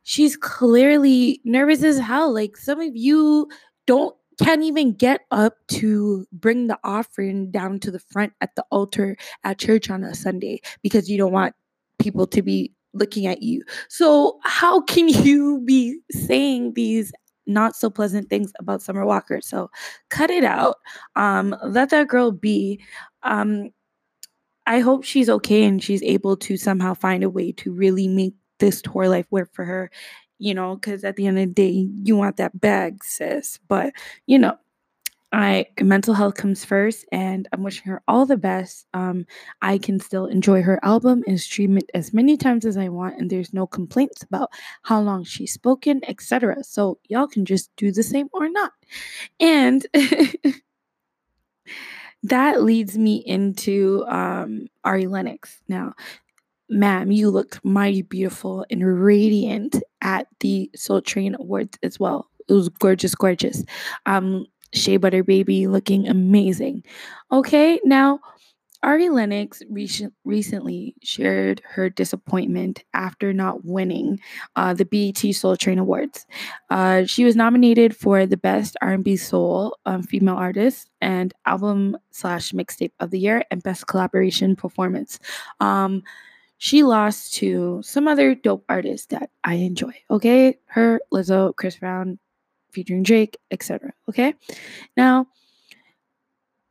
she's 0.04 0.38
clearly 0.38 1.42
nervous 1.46 1.84
as 1.84 2.00
hell. 2.00 2.34
Like 2.34 2.58
some 2.58 2.82
of 2.82 2.96
you 2.96 3.50
don't 3.88 4.16
can't 4.40 4.64
even 4.64 4.94
get 4.94 5.22
up 5.32 5.56
to 5.68 6.28
bring 6.34 6.68
the 6.68 6.78
offering 6.84 7.52
down 7.52 7.80
to 7.80 7.92
the 7.92 8.00
front 8.00 8.34
at 8.42 8.56
the 8.56 8.66
altar 8.70 9.16
at 9.46 9.60
church 9.60 9.90
on 9.90 10.04
a 10.04 10.14
Sunday 10.14 10.60
because 10.84 11.10
you 11.10 11.18
don't 11.18 11.32
want 11.32 11.56
people 12.00 12.28
to 12.28 12.42
be 12.42 12.74
looking 12.96 13.28
at 13.28 13.44
you. 13.44 13.64
So 13.90 14.40
how 14.44 14.82
can 14.82 15.08
you 15.26 15.62
be 15.66 16.00
saying 16.12 16.74
these 16.74 17.12
not 17.48 17.76
so 17.76 17.90
pleasant 17.90 18.30
things 18.30 18.52
about 18.60 18.82
Summer 18.82 19.06
Walker? 19.06 19.40
So 19.42 19.70
cut 20.10 20.30
it 20.30 20.44
out. 20.44 20.78
Um, 21.16 21.56
let 21.64 21.90
that 21.92 22.08
girl 22.08 22.32
be. 22.32 22.82
Um, 23.24 23.70
I 24.68 24.80
hope 24.80 25.04
she's 25.04 25.30
okay 25.30 25.64
and 25.64 25.84
she's 25.84 26.02
able 26.02 26.36
to 26.38 26.58
somehow 26.58 26.96
find 26.96 27.24
a 27.24 27.30
way 27.30 27.52
to 27.54 27.72
really 27.72 28.08
make 28.08 28.34
this 28.60 28.82
tour 28.82 29.08
life 29.08 29.28
work 29.30 29.54
for 29.54 29.64
her, 29.64 29.92
you 30.40 30.54
know, 30.54 30.76
because 30.76 31.04
at 31.04 31.18
the 31.18 31.28
end 31.28 31.38
of 31.38 31.48
the 31.50 31.54
day, 31.54 31.88
you 32.04 32.16
want 32.16 32.38
that 32.38 32.60
bag, 32.60 33.04
sis. 33.04 33.60
But, 33.68 33.94
you 34.26 34.40
know, 34.40 34.58
I 35.36 35.66
mental 35.82 36.14
health 36.14 36.36
comes 36.36 36.64
first, 36.64 37.06
and 37.12 37.46
I'm 37.52 37.62
wishing 37.62 37.92
her 37.92 38.02
all 38.08 38.26
the 38.26 38.38
best. 38.38 38.88
Um, 38.94 39.26
I 39.62 39.78
can 39.78 40.00
still 40.00 40.28
enjoy 40.28 40.62
her 40.62 40.80
album 40.82 41.26
and 41.28 41.38
stream 41.40 41.78
it 41.78 41.90
as 41.94 42.14
many 42.14 42.38
times 42.38 42.66
as 42.66 42.78
I 42.78 42.88
want, 42.88 43.20
and 43.20 43.30
there's 43.30 43.54
no 43.54 43.68
complaints 43.68 44.24
about 44.24 44.50
how 44.84 45.02
long 45.02 45.26
she's 45.26 45.52
spoken, 45.52 46.00
etc. 46.08 46.64
So 46.64 47.00
y'all 47.10 47.28
can 47.28 47.44
just 47.44 47.70
do 47.76 47.92
the 47.92 48.02
same 48.02 48.30
or 48.32 48.48
not. 48.48 48.72
And 49.42 49.86
that 52.24 52.64
leads 52.64 52.98
me 52.98 53.18
into 53.18 54.06
um, 54.08 54.68
Ari 54.86 55.08
Lennox. 55.08 55.62
Now, 55.68 55.96
ma'am, 56.70 57.12
you 57.12 57.30
looked 57.30 57.60
mighty 57.66 58.04
beautiful 58.04 58.66
and 58.72 59.04
radiant 59.04 59.84
at 60.02 60.28
the 60.40 60.72
Soul 60.78 61.02
Train 61.02 61.36
Awards 61.38 61.78
as 61.84 62.00
well. 62.00 62.30
It 62.48 62.54
was 62.54 62.70
gorgeous, 62.70 63.16
gorgeous. 63.16 63.66
Um, 64.06 64.46
Shea 64.76 64.98
Butter 64.98 65.24
Baby 65.24 65.68
looking 65.68 66.08
amazing. 66.08 66.84
Okay, 67.32 67.80
now 67.84 68.20
Ari 68.86 69.10
Lennox 69.10 69.64
recent, 69.70 70.14
recently 70.26 70.94
shared 71.02 71.60
her 71.66 71.90
disappointment 71.90 72.84
after 72.94 73.34
not 73.34 73.66
winning 73.66 74.20
uh, 74.56 74.76
the 74.76 74.86
BET 74.86 75.34
Soul 75.34 75.58
Train 75.58 75.80
Awards. 75.80 76.28
Uh, 76.70 77.04
she 77.06 77.26
was 77.26 77.36
nominated 77.36 77.96
for 77.96 78.28
the 78.28 78.38
Best 78.38 78.78
R&B 78.84 79.18
Soul 79.18 79.76
um, 79.88 80.04
Female 80.04 80.36
Artist 80.36 80.92
and 81.02 81.34
Album 81.48 81.98
slash 82.12 82.52
Mixtape 82.52 82.92
of 83.00 83.10
the 83.10 83.20
Year 83.20 83.44
and 83.50 83.64
Best 83.64 83.88
Collaboration 83.88 84.56
Performance. 84.56 85.20
Um, 85.60 86.04
she 86.58 86.84
lost 86.84 87.34
to 87.36 87.82
some 87.84 88.08
other 88.08 88.36
dope 88.36 88.64
artists 88.70 89.08
that 89.08 89.32
I 89.44 89.56
enjoy. 89.56 89.94
Okay, 90.12 90.60
her, 90.68 91.02
Lizzo, 91.12 91.56
Chris 91.56 91.78
Brown, 91.78 92.20
featuring 92.76 93.04
Drake, 93.04 93.38
etc. 93.52 93.94
Okay, 94.10 94.34
now 94.98 95.28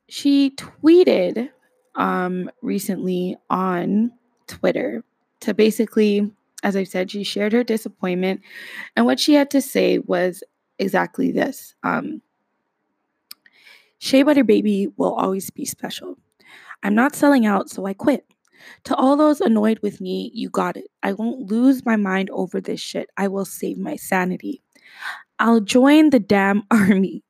she 0.09 0.51
tweeted 0.51 1.49
um, 1.95 2.51
recently 2.63 3.37
on 3.49 4.13
Twitter 4.47 5.03
to 5.41 5.55
basically, 5.55 6.31
as 6.63 6.77
I 6.77 6.85
said, 6.85 7.11
she 7.11 7.25
shared 7.25 7.53
her 7.55 7.65
disappointment, 7.65 8.43
and 8.95 9.07
what 9.07 9.19
she 9.19 9.35
had 9.35 9.51
to 9.53 9.63
say 9.63 9.99
was 9.99 10.45
exactly 10.79 11.33
this: 11.33 11.75
um, 11.83 12.21
"Shea 13.99 14.23
Butter 14.23 14.45
Baby 14.45 14.89
will 14.99 15.15
always 15.15 15.51
be 15.51 15.65
special. 15.65 16.19
I'm 16.83 16.95
not 16.95 17.17
selling 17.17 17.47
out, 17.47 17.71
so 17.71 17.87
I 17.87 17.95
quit." 17.95 18.27
To 18.85 18.95
all 18.97 19.17
those 19.17 19.41
annoyed 19.41 19.81
with 19.81 20.01
me, 20.01 20.31
you 20.35 20.49
got 20.49 20.77
it. 20.77 20.87
I 21.03 21.13
won't 21.13 21.51
lose 21.51 21.85
my 21.85 21.97
mind 21.97 22.31
over 22.31 22.61
this 22.61 22.81
shit. 22.81 23.11
I 23.17 23.29
will 23.29 23.45
save 23.45 23.79
my 23.79 23.97
sanity. 23.97 24.63
I'll 25.39 25.61
join 25.61 26.11
the 26.11 26.21
damn 26.21 26.63
army. 26.71 27.23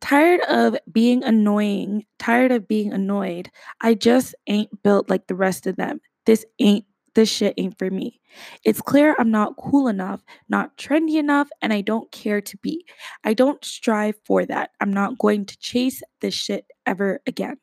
Tired 0.00 0.40
of 0.48 0.76
being 0.92 1.24
annoying, 1.24 2.04
tired 2.18 2.52
of 2.52 2.68
being 2.68 2.92
annoyed. 2.92 3.50
I 3.80 3.94
just 3.94 4.34
ain't 4.46 4.82
built 4.82 5.08
like 5.08 5.28
the 5.28 5.34
rest 5.34 5.66
of 5.66 5.76
them. 5.76 6.00
This 6.26 6.44
ain't 6.58 6.84
this 7.14 7.30
shit 7.30 7.54
ain't 7.56 7.78
for 7.78 7.90
me. 7.90 8.20
It's 8.64 8.80
clear 8.80 9.14
I'm 9.18 9.30
not 9.30 9.56
cool 9.56 9.88
enough, 9.88 10.22
not 10.48 10.76
trendy 10.76 11.16
enough, 11.16 11.48
and 11.62 11.72
I 11.72 11.80
don't 11.80 12.10
care 12.10 12.40
to 12.40 12.56
be. 12.58 12.84
I 13.22 13.34
don't 13.34 13.64
strive 13.64 14.16
for 14.24 14.44
that. 14.46 14.70
I'm 14.80 14.92
not 14.92 15.18
going 15.18 15.46
to 15.46 15.58
chase 15.58 16.02
this 16.20 16.34
shit 16.34 16.66
ever 16.86 17.20
again. 17.26 17.56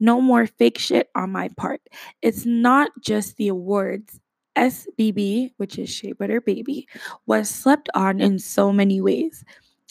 No 0.00 0.20
more 0.20 0.46
fake 0.46 0.78
shit 0.78 1.08
on 1.14 1.30
my 1.30 1.48
part. 1.56 1.80
It's 2.20 2.44
not 2.44 2.90
just 3.00 3.36
the 3.36 3.48
awards. 3.48 4.20
SBB, 4.56 5.52
which 5.56 5.78
is 5.78 5.90
Shea 5.90 6.12
Butter 6.12 6.40
Baby, 6.40 6.88
was 7.26 7.48
slept 7.48 7.88
on 7.94 8.20
in 8.20 8.38
so 8.38 8.72
many 8.72 9.00
ways. 9.00 9.44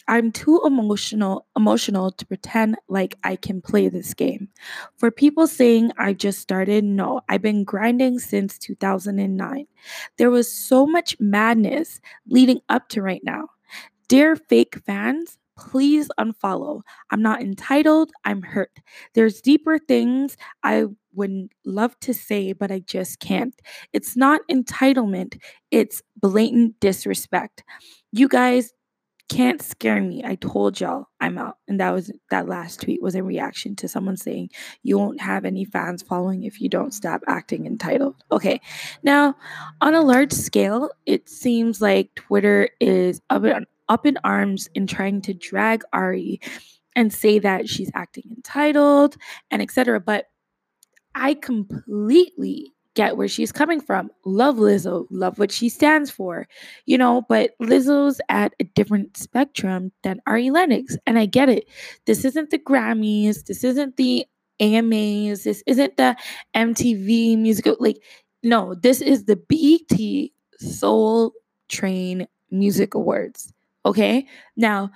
I'm 0.08 0.30
too 0.30 0.60
emotional 0.64 1.46
emotional 1.56 2.12
to 2.12 2.26
pretend 2.26 2.76
like 2.88 3.18
I 3.24 3.34
can 3.36 3.60
play 3.60 3.88
this 3.88 4.14
game. 4.14 4.48
For 4.98 5.10
people 5.10 5.46
saying 5.48 5.90
I 5.98 6.12
just 6.12 6.38
started, 6.38 6.84
no, 6.84 7.22
I've 7.28 7.42
been 7.42 7.64
grinding 7.64 8.20
since 8.20 8.56
2009. 8.58 9.66
There 10.16 10.30
was 10.30 10.52
so 10.52 10.86
much 10.86 11.16
madness 11.18 12.00
leading 12.28 12.60
up 12.68 12.88
to 12.90 13.02
right 13.02 13.22
now. 13.24 13.48
Dear 14.08 14.36
fake 14.36 14.76
fans, 14.86 15.38
please 15.56 16.08
unfollow. 16.18 16.82
I'm 17.10 17.22
not 17.22 17.40
entitled, 17.40 18.10
I'm 18.24 18.42
hurt. 18.42 18.78
There's 19.14 19.40
deeper 19.40 19.78
things 19.78 20.36
I 20.62 20.86
would 21.14 21.48
love 21.64 21.98
to 22.00 22.12
say, 22.12 22.52
but 22.52 22.70
I 22.70 22.80
just 22.80 23.20
can't. 23.20 23.54
It's 23.92 24.16
not 24.16 24.42
entitlement, 24.50 25.40
it's 25.70 26.02
blatant 26.20 26.78
disrespect. 26.80 27.64
You 28.12 28.28
guys 28.28 28.72
can't 29.28 29.60
scare 29.60 30.00
me. 30.00 30.22
I 30.24 30.36
told 30.36 30.80
y'all 30.80 31.08
I'm 31.20 31.36
out. 31.36 31.58
And 31.66 31.80
that 31.80 31.90
was 31.90 32.12
that 32.30 32.48
last 32.48 32.82
tweet 32.82 33.02
was 33.02 33.14
a 33.14 33.22
reaction 33.22 33.74
to 33.76 33.88
someone 33.88 34.16
saying 34.16 34.50
you 34.82 34.98
won't 34.98 35.20
have 35.20 35.44
any 35.44 35.64
fans 35.64 36.02
following 36.02 36.44
if 36.44 36.60
you 36.60 36.68
don't 36.68 36.94
stop 36.94 37.22
acting 37.26 37.66
entitled. 37.66 38.14
Okay. 38.30 38.60
Now, 39.02 39.34
on 39.80 39.94
a 39.94 40.02
large 40.02 40.32
scale, 40.32 40.90
it 41.06 41.28
seems 41.28 41.80
like 41.80 42.14
Twitter 42.14 42.68
is 42.80 43.20
a 43.30 43.40
bit 43.40 43.64
up 43.88 44.06
in 44.06 44.18
arms 44.24 44.68
in 44.74 44.86
trying 44.86 45.20
to 45.22 45.34
drag 45.34 45.82
Ari 45.92 46.40
and 46.94 47.12
say 47.12 47.38
that 47.38 47.68
she's 47.68 47.90
acting 47.94 48.24
entitled 48.30 49.16
and 49.50 49.62
etc. 49.62 50.00
But 50.00 50.26
I 51.14 51.34
completely 51.34 52.72
get 52.96 53.16
where 53.16 53.28
she's 53.28 53.52
coming 53.52 53.80
from. 53.80 54.10
Love 54.24 54.56
Lizzo, 54.56 55.06
love 55.10 55.38
what 55.38 55.52
she 55.52 55.68
stands 55.68 56.10
for, 56.10 56.48
you 56.86 56.98
know, 56.98 57.22
but 57.28 57.52
Lizzo's 57.62 58.20
at 58.28 58.54
a 58.58 58.64
different 58.64 59.16
spectrum 59.16 59.92
than 60.02 60.20
Ari 60.26 60.50
Lennox. 60.50 60.96
And 61.06 61.18
I 61.18 61.26
get 61.26 61.48
it. 61.48 61.68
This 62.06 62.24
isn't 62.24 62.50
the 62.50 62.58
Grammys, 62.58 63.44
this 63.44 63.62
isn't 63.62 63.96
the 63.96 64.26
AMAs, 64.60 65.44
this 65.44 65.62
isn't 65.66 65.96
the 65.96 66.16
MTV 66.56 67.38
musical. 67.38 67.76
Like, 67.78 68.02
no, 68.42 68.74
this 68.74 69.00
is 69.00 69.26
the 69.26 69.36
BET 69.36 70.30
Soul 70.58 71.32
Train 71.68 72.26
Music 72.50 72.94
Awards. 72.94 73.52
Okay. 73.86 74.26
Now, 74.56 74.90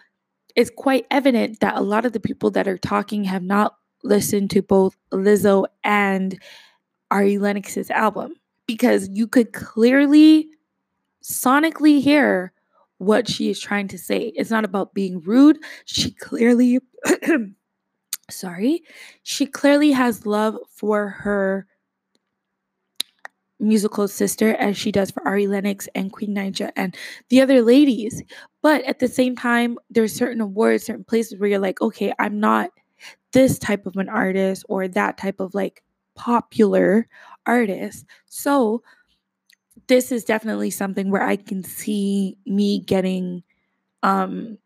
it's 0.56 0.70
quite 0.76 1.06
evident 1.12 1.60
that 1.60 1.76
a 1.76 1.80
lot 1.80 2.04
of 2.04 2.12
the 2.12 2.18
people 2.20 2.50
that 2.50 2.66
are 2.66 2.76
talking 2.76 3.22
have 3.24 3.44
not 3.44 3.76
listened 4.02 4.50
to 4.50 4.62
both 4.62 4.96
Lizzo 5.12 5.66
and 5.84 6.38
Ari 7.12 7.38
Lennox's 7.38 7.90
album 7.90 8.34
because 8.66 9.08
you 9.12 9.28
could 9.28 9.52
clearly 9.52 10.48
sonically 11.22 12.02
hear 12.02 12.52
what 12.98 13.28
she 13.28 13.48
is 13.48 13.60
trying 13.60 13.86
to 13.88 13.98
say. 13.98 14.32
It's 14.34 14.50
not 14.50 14.64
about 14.64 14.92
being 14.92 15.20
rude. 15.20 15.58
She 15.84 16.10
clearly 16.10 16.80
sorry, 18.30 18.82
she 19.22 19.46
clearly 19.46 19.92
has 19.92 20.26
love 20.26 20.56
for 20.68 21.08
her 21.08 21.66
musical 23.60 24.08
sister 24.08 24.54
as 24.56 24.76
she 24.76 24.92
does 24.92 25.10
for 25.10 25.26
Ari 25.26 25.46
Lennox 25.46 25.88
and 25.94 26.12
Queen 26.12 26.34
Naija 26.34 26.70
and 26.76 26.96
the 27.28 27.40
other 27.40 27.62
ladies. 27.62 28.22
But 28.62 28.84
at 28.84 28.98
the 28.98 29.08
same 29.08 29.36
time, 29.36 29.78
there's 29.90 30.14
certain 30.14 30.40
awards, 30.40 30.84
certain 30.84 31.04
places 31.04 31.38
where 31.38 31.48
you're 31.50 31.58
like, 31.58 31.80
okay, 31.80 32.12
I'm 32.18 32.40
not 32.40 32.70
this 33.32 33.58
type 33.58 33.86
of 33.86 33.96
an 33.96 34.08
artist 34.08 34.64
or 34.68 34.88
that 34.88 35.18
type 35.18 35.40
of 35.40 35.54
like 35.54 35.82
popular 36.16 37.08
artist. 37.46 38.06
So 38.26 38.82
this 39.88 40.12
is 40.12 40.24
definitely 40.24 40.70
something 40.70 41.10
where 41.10 41.22
I 41.22 41.36
can 41.36 41.62
see 41.62 42.36
me 42.46 42.80
getting 42.80 43.42
um 44.02 44.58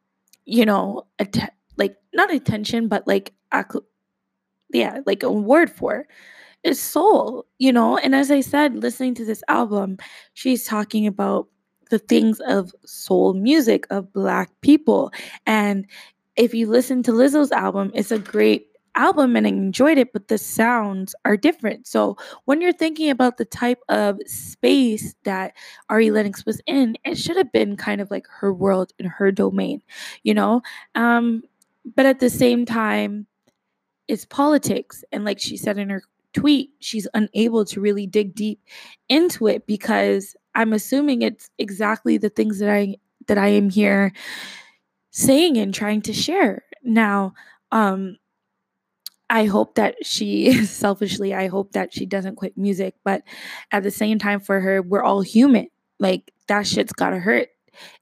you 0.47 0.67
know, 0.67 1.05
att- 1.21 1.55
like 1.79 1.97
not 2.15 2.33
attention 2.33 2.89
but 2.89 3.07
like 3.07 3.33
ac- 3.55 3.81
yeah, 4.73 5.01
like 5.07 5.23
a 5.23 5.31
word 5.33 5.71
for 5.71 6.07
is 6.65 6.81
soul, 6.81 7.47
you 7.59 7.73
know? 7.73 7.99
And 7.99 8.15
as 8.15 8.31
I 8.31 8.41
said, 8.41 8.75
listening 8.75 9.15
to 9.15 9.25
this 9.25 9.43
album, 9.49 9.99
she's 10.33 10.65
talking 10.65 11.07
about 11.07 11.49
the 11.91 11.99
things 11.99 12.41
of 12.41 12.73
soul 12.85 13.35
music 13.35 13.87
of 13.91 14.13
black 14.13 14.51
people. 14.63 15.13
And 15.47 15.87
if 16.37 16.55
you 16.55 16.67
listen 16.67 17.03
to 17.05 17.13
Lizzo's 17.13 17.53
album, 17.53 17.93
it's 17.95 18.11
a 18.11 18.19
great 18.19 18.69
album 18.97 19.37
and 19.37 19.47
I 19.47 19.51
enjoyed 19.51 19.99
it, 19.99 20.13
but 20.13 20.29
the 20.29 20.39
sounds 20.39 21.15
are 21.25 21.37
different. 21.37 21.87
So 21.87 22.17
when 22.45 22.61
you're 22.61 22.73
thinking 22.73 23.11
about 23.11 23.37
the 23.37 23.45
type 23.45 23.81
of 23.89 24.19
space 24.27 25.15
that 25.25 25.53
Ari 25.91 26.11
Lennox 26.11 26.47
was 26.47 26.61
in, 26.67 26.97
it 27.05 27.17
should 27.17 27.37
have 27.37 27.53
been 27.53 27.77
kind 27.77 28.01
of 28.01 28.11
like 28.11 28.27
her 28.29 28.53
world 28.53 28.93
and 28.99 29.09
her 29.09 29.31
domain, 29.31 29.83
you 30.23 30.35
know? 30.35 30.63
Um, 30.95 31.43
but 31.95 32.07
at 32.07 32.21
the 32.21 32.31
same 32.31 32.65
time, 32.65 33.27
it's 34.09 34.25
politics. 34.25 35.05
And 35.13 35.25
like 35.25 35.41
she 35.41 35.57
said 35.57 35.79
in 35.79 35.91
her 35.91 36.03
tweet, 36.35 36.71
she's 36.81 37.09
unable 37.15 37.65
to 37.67 37.81
really 37.81 38.07
dig 38.07 38.35
deep 38.35 38.61
into 39.09 39.47
it 39.47 39.67
because 39.67 40.37
I'm 40.55 40.73
assuming 40.73 41.23
it's 41.23 41.51
exactly 41.59 42.19
the 42.19 42.29
things 42.29 42.59
that 42.59 42.71
I 42.71 42.97
that 43.27 43.39
I 43.39 43.49
am 43.49 43.71
here 43.71 44.13
saying 45.11 45.57
and 45.57 45.73
trying 45.73 46.03
to 46.03 46.13
share. 46.13 46.63
Now, 46.83 47.35
um 47.73 48.17
I 49.31 49.47
hope 49.47 49.75
that 49.77 49.97
she 50.05 50.53
selfishly 50.67 51.35
I 51.35 51.49
hope 51.49 51.73
that 51.73 51.93
she 51.93 52.07
doesn't 52.07 52.37
quit 52.37 52.59
music, 52.59 52.95
but 53.05 53.23
at 53.73 53.83
the 53.83 53.91
same 53.91 54.19
time 54.19 54.41
for 54.41 54.61
her 54.61 54.83
we're 54.83 55.03
all 55.03 55.23
human. 55.23 55.69
Like 56.01 56.33
that 56.49 56.67
shit's 56.67 56.93
got 56.93 57.11
to 57.11 57.19
hurt. 57.19 57.49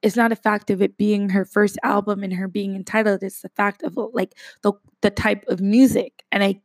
It's 0.03 0.17
not 0.17 0.33
a 0.33 0.37
fact 0.37 0.71
of 0.71 0.83
it 0.83 0.97
being 0.97 1.29
her 1.31 1.45
first 1.45 1.79
album 1.83 2.23
and 2.23 2.33
her 2.33 2.49
being 2.49 2.75
entitled, 2.75 3.23
it's 3.23 3.43
the 3.43 3.49
fact 3.51 3.83
of 3.83 3.99
like 4.13 4.35
the 4.63 4.73
the 5.03 5.11
type 5.11 5.45
of 5.49 5.61
music. 5.61 6.25
And 6.33 6.43
I 6.43 6.61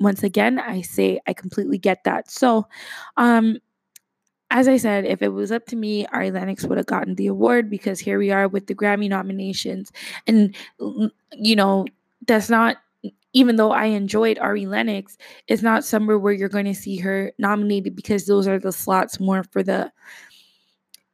once 0.00 0.22
again, 0.22 0.58
I 0.58 0.80
say 0.82 1.20
I 1.26 1.32
completely 1.32 1.78
get 1.78 2.04
that. 2.04 2.30
So, 2.30 2.66
um, 3.16 3.58
as 4.50 4.66
I 4.66 4.78
said, 4.78 5.04
if 5.04 5.20
it 5.20 5.28
was 5.28 5.52
up 5.52 5.66
to 5.66 5.76
me, 5.76 6.06
Ari 6.06 6.30
Lennox 6.30 6.64
would 6.64 6.78
have 6.78 6.86
gotten 6.86 7.16
the 7.16 7.26
award 7.26 7.68
because 7.68 8.00
here 8.00 8.18
we 8.18 8.30
are 8.30 8.48
with 8.48 8.66
the 8.66 8.74
Grammy 8.74 9.08
nominations. 9.08 9.92
And, 10.26 10.56
you 11.32 11.54
know, 11.54 11.86
that's 12.26 12.48
not, 12.48 12.78
even 13.34 13.56
though 13.56 13.72
I 13.72 13.86
enjoyed 13.86 14.38
Ari 14.38 14.64
Lennox, 14.64 15.18
it's 15.48 15.62
not 15.62 15.84
somewhere 15.84 16.18
where 16.18 16.32
you're 16.32 16.48
going 16.48 16.64
to 16.64 16.74
see 16.74 16.96
her 16.96 17.30
nominated 17.38 17.94
because 17.94 18.24
those 18.24 18.48
are 18.48 18.58
the 18.58 18.72
slots 18.72 19.20
more 19.20 19.44
for 19.44 19.62
the 19.62 19.92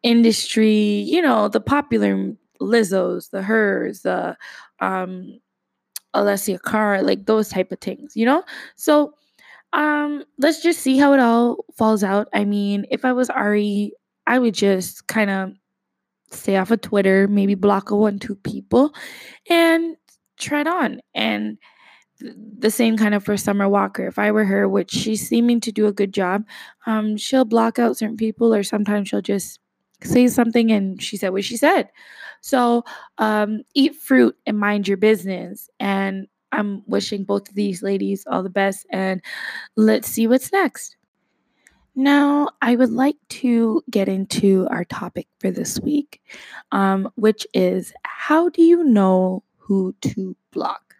industry, 0.04 0.76
you 0.78 1.20
know, 1.20 1.48
the 1.48 1.60
popular 1.60 2.34
Lizzo's, 2.60 3.30
the 3.30 3.42
hers, 3.42 4.02
the, 4.02 4.36
um, 4.78 5.40
Alessia 6.14 6.58
Cara, 6.62 7.02
like 7.02 7.26
those 7.26 7.48
type 7.48 7.72
of 7.72 7.80
things, 7.80 8.16
you 8.16 8.26
know? 8.26 8.42
So 8.76 9.14
um 9.72 10.24
let's 10.38 10.62
just 10.62 10.80
see 10.80 10.98
how 10.98 11.12
it 11.14 11.20
all 11.20 11.64
falls 11.76 12.04
out. 12.04 12.28
I 12.34 12.44
mean, 12.44 12.86
if 12.90 13.04
I 13.04 13.12
was 13.12 13.30
Ari, 13.30 13.92
I 14.26 14.38
would 14.38 14.54
just 14.54 15.06
kind 15.08 15.30
of 15.30 15.52
stay 16.30 16.56
off 16.56 16.70
of 16.70 16.80
Twitter, 16.80 17.28
maybe 17.28 17.54
block 17.54 17.90
a 17.90 17.96
one, 17.96 18.18
two 18.18 18.36
people, 18.36 18.92
and 19.48 19.96
tread 20.38 20.66
on. 20.66 21.00
And 21.14 21.58
the 22.20 22.70
same 22.70 22.96
kind 22.96 23.14
of 23.14 23.24
for 23.24 23.36
Summer 23.36 23.68
Walker. 23.68 24.06
If 24.06 24.18
I 24.18 24.30
were 24.30 24.44
her, 24.44 24.68
which 24.68 24.90
she's 24.90 25.26
seeming 25.28 25.60
to 25.60 25.72
do 25.72 25.86
a 25.86 25.92
good 25.92 26.12
job, 26.14 26.44
um, 26.86 27.16
she'll 27.16 27.44
block 27.44 27.78
out 27.78 27.96
certain 27.96 28.16
people, 28.16 28.54
or 28.54 28.62
sometimes 28.62 29.08
she'll 29.08 29.20
just 29.20 29.60
say 30.02 30.28
something 30.28 30.70
and 30.70 31.02
she 31.02 31.16
said 31.16 31.30
what 31.30 31.44
she 31.44 31.56
said. 31.56 31.88
So 32.44 32.84
um, 33.16 33.62
eat 33.72 33.96
fruit 33.96 34.36
and 34.44 34.58
mind 34.58 34.86
your 34.86 34.98
business. 34.98 35.70
And 35.80 36.28
I'm 36.52 36.82
wishing 36.86 37.24
both 37.24 37.48
of 37.48 37.54
these 37.54 37.82
ladies 37.82 38.26
all 38.30 38.42
the 38.42 38.50
best. 38.50 38.84
And 38.90 39.22
let's 39.76 40.08
see 40.08 40.26
what's 40.26 40.52
next. 40.52 40.94
Now, 41.96 42.48
I 42.60 42.76
would 42.76 42.90
like 42.90 43.16
to 43.40 43.82
get 43.90 44.10
into 44.10 44.68
our 44.70 44.84
topic 44.84 45.26
for 45.38 45.50
this 45.50 45.80
week, 45.80 46.20
um, 46.70 47.08
which 47.14 47.46
is 47.54 47.94
how 48.02 48.50
do 48.50 48.60
you 48.60 48.84
know 48.84 49.42
who 49.56 49.94
to 50.02 50.36
block? 50.50 50.96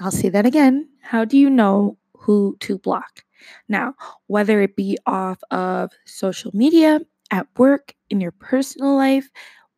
I'll 0.00 0.10
say 0.10 0.30
that 0.30 0.46
again. 0.46 0.88
How 1.00 1.24
do 1.24 1.38
you 1.38 1.48
know 1.48 1.96
who 2.16 2.56
to 2.58 2.76
block? 2.76 3.24
Now, 3.68 3.94
whether 4.26 4.62
it 4.62 4.74
be 4.74 4.98
off 5.06 5.38
of 5.52 5.92
social 6.06 6.50
media, 6.54 7.02
at 7.30 7.46
work, 7.56 7.94
in 8.10 8.20
your 8.20 8.30
personal 8.32 8.94
life, 8.94 9.30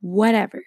whatever. 0.05 0.63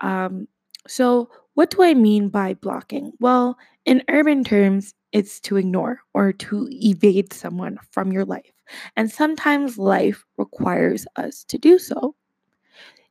Um, 0.00 0.48
so, 0.86 1.30
what 1.54 1.70
do 1.70 1.82
I 1.82 1.94
mean 1.94 2.28
by 2.28 2.54
blocking? 2.54 3.12
Well, 3.20 3.58
in 3.84 4.02
urban 4.08 4.44
terms, 4.44 4.94
it's 5.12 5.40
to 5.40 5.56
ignore 5.56 6.00
or 6.14 6.32
to 6.32 6.68
evade 6.70 7.32
someone 7.32 7.78
from 7.90 8.12
your 8.12 8.24
life. 8.24 8.52
And 8.96 9.10
sometimes 9.10 9.78
life 9.78 10.24
requires 10.36 11.06
us 11.16 11.44
to 11.44 11.58
do 11.58 11.78
so. 11.78 12.14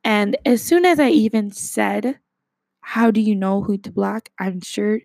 And 0.04 0.38
as 0.46 0.62
soon 0.64 0.86
as 0.86 1.00
I 1.00 1.10
even 1.10 1.52
said, 1.52 2.20
How 2.82 3.12
do 3.12 3.22
you 3.22 3.36
know 3.36 3.62
who 3.64 3.78
to 3.80 3.92
block? 3.92 4.30
I'm 4.40 4.62
sure 4.62 5.02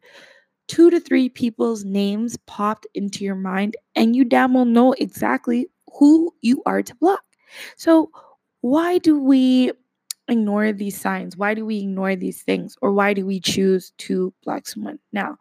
two 0.68 0.90
to 0.90 1.00
three 1.00 1.28
people's 1.28 1.84
names 1.84 2.36
popped 2.46 2.86
into 2.94 3.24
your 3.24 3.34
mind, 3.36 3.76
and 3.96 4.16
you 4.16 4.24
damn 4.24 4.54
well 4.54 4.64
know 4.64 4.92
exactly 4.94 5.68
who 5.98 6.32
you 6.42 6.62
are 6.66 6.82
to 6.82 6.94
block. 6.96 7.22
So, 7.76 8.10
why 8.62 8.98
do 8.98 9.18
we 9.20 9.72
ignore 10.32 10.72
these 10.72 11.00
signs? 11.00 11.36
Why 11.36 11.54
do 11.54 11.64
we 11.66 11.80
ignore 11.80 12.16
these 12.16 12.42
things? 12.42 12.76
Or 12.82 12.92
why 12.92 13.14
do 13.14 13.26
we 13.26 13.40
choose 13.40 13.92
to 13.98 14.34
block 14.44 14.66
someone? 14.66 14.98
Now, 15.12 15.36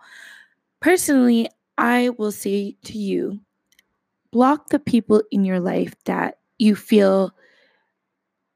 personally, 0.82 1.50
I 1.78 2.10
will 2.10 2.32
say 2.32 2.78
to 2.86 2.98
you 2.98 3.40
block 4.32 4.70
the 4.70 4.80
people 4.80 5.22
in 5.32 5.44
your 5.46 5.60
life 5.60 5.94
that 6.06 6.40
you 6.58 6.76
feel 6.76 7.34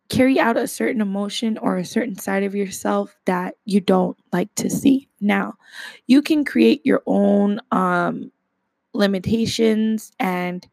carry 0.09 0.39
out 0.39 0.57
a 0.57 0.67
certain 0.67 1.01
emotion 1.01 1.57
or 1.57 1.77
a 1.77 1.85
certain 1.85 2.17
side 2.17 2.43
of 2.43 2.55
yourself 2.55 3.15
that 3.25 3.55
you 3.65 3.81
don't 3.81 4.17
like 4.31 4.53
to 4.55 4.69
see. 4.69 5.09
Now, 5.19 5.55
you 6.07 6.21
can 6.21 6.45
create 6.45 6.85
your 6.85 7.01
own 7.07 7.59
um, 7.71 8.31
limitations 8.93 10.11
and 10.19 10.67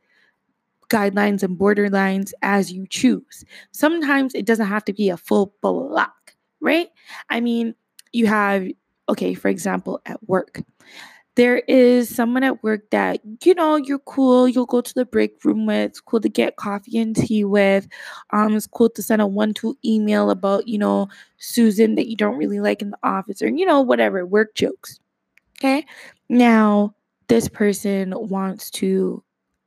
guidelines 0.92 1.42
and 1.42 1.58
borderlines 1.58 2.32
as 2.42 2.70
you 2.70 2.86
choose. 2.86 3.44
Sometimes 3.72 4.34
it 4.34 4.44
doesn't 4.44 4.66
have 4.66 4.84
to 4.84 4.92
be 4.92 5.08
a 5.08 5.16
full 5.16 5.54
block, 5.62 6.34
right? 6.60 6.88
I 7.30 7.40
mean, 7.40 7.74
you 8.12 8.26
have, 8.26 8.66
okay, 9.08 9.32
for 9.32 9.48
example, 9.48 10.02
at 10.04 10.22
work, 10.28 10.60
there 11.34 11.58
is 11.60 12.14
someone 12.14 12.44
at 12.44 12.62
work 12.62 12.90
that 12.90 13.20
you 13.42 13.54
know 13.54 13.76
you're 13.76 13.98
cool 14.00 14.46
you'll 14.46 14.66
go 14.66 14.82
to 14.82 14.92
the 14.94 15.06
break 15.06 15.42
room 15.44 15.64
with 15.64 15.76
it's 15.90 16.00
cool 16.00 16.20
to 16.20 16.28
get 16.28 16.56
coffee 16.56 16.98
and 16.98 17.16
tea 17.16 17.42
with 17.42 17.88
um 18.32 18.54
it's 18.54 18.66
cool 18.66 18.90
to 18.90 19.02
send 19.02 19.22
a 19.22 19.26
one-two 19.26 19.74
email 19.82 20.28
about 20.30 20.68
you 20.68 20.76
know 20.76 21.08
susan 21.38 21.94
that 21.94 22.06
you 22.06 22.16
don't 22.16 22.36
really 22.36 22.60
like 22.60 22.82
in 22.82 22.90
the 22.90 22.98
office 23.02 23.40
or 23.40 23.48
you 23.48 23.64
know 23.64 23.80
whatever 23.80 24.26
work 24.26 24.54
jokes 24.54 25.00
okay 25.58 25.86
now 26.28 26.94
this 27.28 27.48
person 27.48 28.12
wants 28.14 28.70
to 28.70 29.22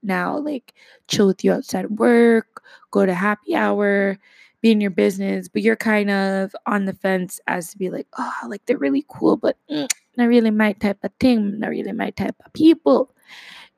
now 0.06 0.38
like 0.38 0.74
chill 1.08 1.28
with 1.28 1.44
you 1.44 1.52
outside 1.52 1.86
of 1.86 1.92
work 1.92 2.64
go 2.92 3.06
to 3.06 3.14
happy 3.14 3.56
hour 3.56 4.18
be 4.62 4.72
in 4.72 4.82
your 4.82 4.92
business 4.92 5.48
but 5.48 5.62
you're 5.62 5.76
kind 5.76 6.10
of 6.10 6.56
on 6.66 6.86
the 6.86 6.94
fence 6.94 7.40
as 7.48 7.72
to 7.72 7.78
be 7.78 7.90
like 7.90 8.08
oh 8.18 8.34
like 8.48 8.66
they're 8.66 8.78
really 8.78 9.06
cool 9.10 9.38
but 9.38 9.58
mm, 9.70 9.88
not 10.18 10.28
really 10.28 10.52
my 10.52 10.74
type 10.74 11.04
of 11.04 11.12
thing, 11.20 11.60
not 11.60 11.70
really 11.70 11.92
my 11.92 12.10
type 12.12 12.36
of 12.46 12.54
people. 12.54 13.12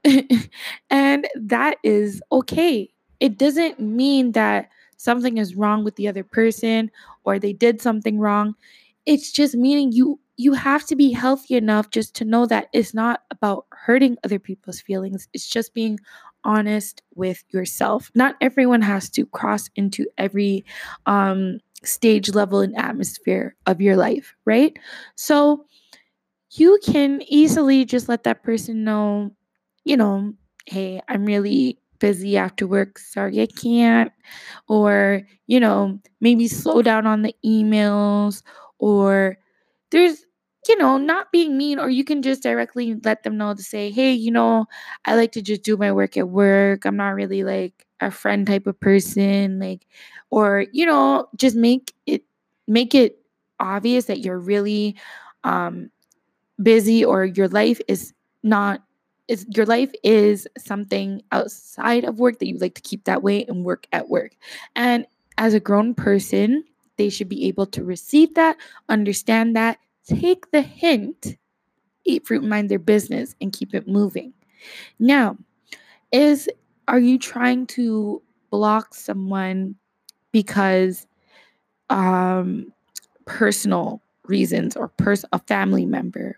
and 0.89 1.27
that 1.35 1.77
is 1.83 2.21
okay. 2.31 2.89
It 3.19 3.37
doesn't 3.37 3.79
mean 3.79 4.33
that 4.33 4.69
something 4.97 5.37
is 5.37 5.55
wrong 5.55 5.83
with 5.83 5.95
the 5.95 6.07
other 6.07 6.23
person 6.23 6.91
or 7.23 7.39
they 7.39 7.53
did 7.53 7.81
something 7.81 8.19
wrong. 8.19 8.55
It's 9.05 9.31
just 9.31 9.55
meaning 9.55 9.91
you 9.91 10.19
you 10.37 10.53
have 10.53 10.85
to 10.87 10.95
be 10.95 11.11
healthy 11.11 11.55
enough 11.55 11.89
just 11.89 12.15
to 12.15 12.25
know 12.25 12.45
that 12.45 12.67
it's 12.73 12.93
not 12.93 13.21
about 13.31 13.65
hurting 13.71 14.17
other 14.23 14.39
people's 14.39 14.79
feelings. 14.81 15.27
It's 15.33 15.47
just 15.49 15.73
being 15.73 15.99
honest 16.43 17.01
with 17.15 17.43
yourself. 17.49 18.11
Not 18.15 18.35
everyone 18.41 18.81
has 18.83 19.09
to 19.11 19.25
cross 19.27 19.69
into 19.75 20.05
every 20.17 20.65
um 21.05 21.59
stage 21.83 22.29
level 22.33 22.59
and 22.61 22.75
atmosphere 22.77 23.55
of 23.65 23.81
your 23.81 23.95
life, 23.97 24.35
right? 24.45 24.77
So 25.15 25.65
you 26.51 26.79
can 26.85 27.21
easily 27.27 27.85
just 27.85 28.09
let 28.09 28.23
that 28.23 28.43
person 28.43 28.83
know, 28.83 29.31
you 29.83 29.97
know, 29.97 30.33
hey, 30.65 31.01
I'm 31.07 31.25
really 31.25 31.79
busy 31.99 32.37
after 32.37 32.67
work. 32.67 32.99
Sorry, 32.99 33.41
I 33.41 33.47
can't. 33.47 34.11
Or, 34.67 35.23
you 35.47 35.59
know, 35.59 35.99
maybe 36.21 36.47
slow 36.47 36.81
down 36.81 37.05
on 37.07 37.21
the 37.23 37.35
emails. 37.45 38.43
Or 38.79 39.37
there's, 39.91 40.25
you 40.67 40.77
know, 40.77 40.97
not 40.97 41.31
being 41.31 41.57
mean. 41.57 41.79
Or 41.79 41.89
you 41.89 42.03
can 42.03 42.21
just 42.21 42.43
directly 42.43 42.95
let 43.03 43.23
them 43.23 43.37
know 43.37 43.53
to 43.53 43.63
say, 43.63 43.91
hey, 43.91 44.13
you 44.13 44.31
know, 44.31 44.65
I 45.05 45.15
like 45.15 45.31
to 45.33 45.41
just 45.41 45.63
do 45.63 45.77
my 45.77 45.91
work 45.91 46.17
at 46.17 46.29
work. 46.29 46.85
I'm 46.85 46.97
not 46.97 47.15
really 47.15 47.43
like 47.43 47.85
a 48.01 48.11
friend 48.11 48.45
type 48.45 48.67
of 48.67 48.79
person. 48.79 49.59
Like, 49.59 49.85
or, 50.29 50.65
you 50.71 50.85
know, 50.85 51.27
just 51.35 51.55
make 51.55 51.93
it, 52.05 52.23
make 52.67 52.93
it 52.95 53.19
obvious 53.59 54.05
that 54.05 54.19
you're 54.19 54.39
really, 54.39 54.95
um, 55.43 55.89
busy 56.61 57.03
or 57.05 57.25
your 57.25 57.47
life 57.47 57.79
is 57.87 58.13
not 58.43 58.81
is 59.27 59.45
your 59.49 59.65
life 59.65 59.91
is 60.03 60.47
something 60.57 61.21
outside 61.33 62.05
of 62.05 62.19
work 62.19 62.39
that 62.39 62.47
you 62.47 62.57
like 62.59 62.75
to 62.75 62.81
keep 62.81 63.03
that 63.03 63.21
way 63.21 63.43
and 63.45 63.65
work 63.65 63.85
at 63.91 64.07
work. 64.09 64.31
And 64.75 65.05
as 65.37 65.53
a 65.53 65.59
grown 65.59 65.93
person, 65.93 66.63
they 66.97 67.09
should 67.09 67.27
be 67.27 67.45
able 67.45 67.65
to 67.67 67.83
receive 67.83 68.33
that, 68.35 68.55
understand 68.87 69.55
that, 69.57 69.79
take 70.07 70.51
the 70.51 70.61
hint, 70.61 71.37
eat 72.05 72.27
fruit, 72.27 72.43
mind 72.43 72.69
their 72.69 72.79
business, 72.79 73.35
and 73.41 73.53
keep 73.53 73.73
it 73.75 73.87
moving. 73.87 74.33
Now, 74.99 75.37
is 76.11 76.49
are 76.87 76.99
you 76.99 77.19
trying 77.19 77.67
to 77.67 78.21
block 78.51 78.93
someone 78.95 79.75
because 80.33 81.07
um 81.89 82.73
personal 83.25 84.01
reasons 84.25 84.75
or 84.77 84.89
pers- 84.89 85.25
a 85.33 85.39
family 85.39 85.85
member 85.85 86.35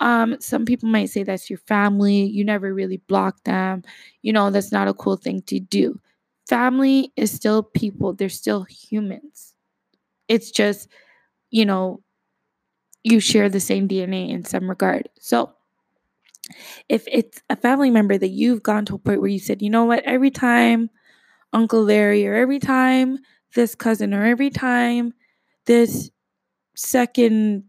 um, 0.00 0.36
some 0.40 0.64
people 0.66 0.88
might 0.88 1.10
say 1.10 1.22
that's 1.22 1.50
your 1.50 1.60
family. 1.60 2.24
You 2.24 2.44
never 2.44 2.74
really 2.74 2.98
block 3.08 3.44
them. 3.44 3.82
You 4.22 4.32
know, 4.32 4.50
that's 4.50 4.72
not 4.72 4.88
a 4.88 4.94
cool 4.94 5.16
thing 5.16 5.42
to 5.42 5.60
do. 5.60 6.00
Family 6.48 7.12
is 7.16 7.32
still 7.32 7.62
people, 7.62 8.12
they're 8.12 8.28
still 8.28 8.64
humans. 8.64 9.54
It's 10.28 10.50
just, 10.50 10.88
you 11.50 11.64
know, 11.66 12.02
you 13.06 13.20
share 13.20 13.48
the 13.48 13.60
same 13.60 13.88
DNA 13.88 14.30
in 14.30 14.44
some 14.44 14.68
regard. 14.68 15.08
So, 15.20 15.52
if 16.88 17.04
it's 17.10 17.40
a 17.50 17.56
family 17.56 17.90
member 17.90 18.18
that 18.18 18.28
you've 18.28 18.62
gone 18.62 18.84
to 18.86 18.94
a 18.94 18.98
point 18.98 19.20
where 19.20 19.30
you 19.30 19.38
said, 19.38 19.62
you 19.62 19.70
know 19.70 19.84
what, 19.84 20.02
every 20.04 20.30
time 20.30 20.90
Uncle 21.52 21.82
Larry 21.84 22.26
or 22.26 22.34
every 22.34 22.58
time 22.58 23.18
this 23.54 23.74
cousin 23.74 24.14
or 24.14 24.24
every 24.24 24.50
time 24.50 25.12
this 25.66 26.10
second 26.76 27.64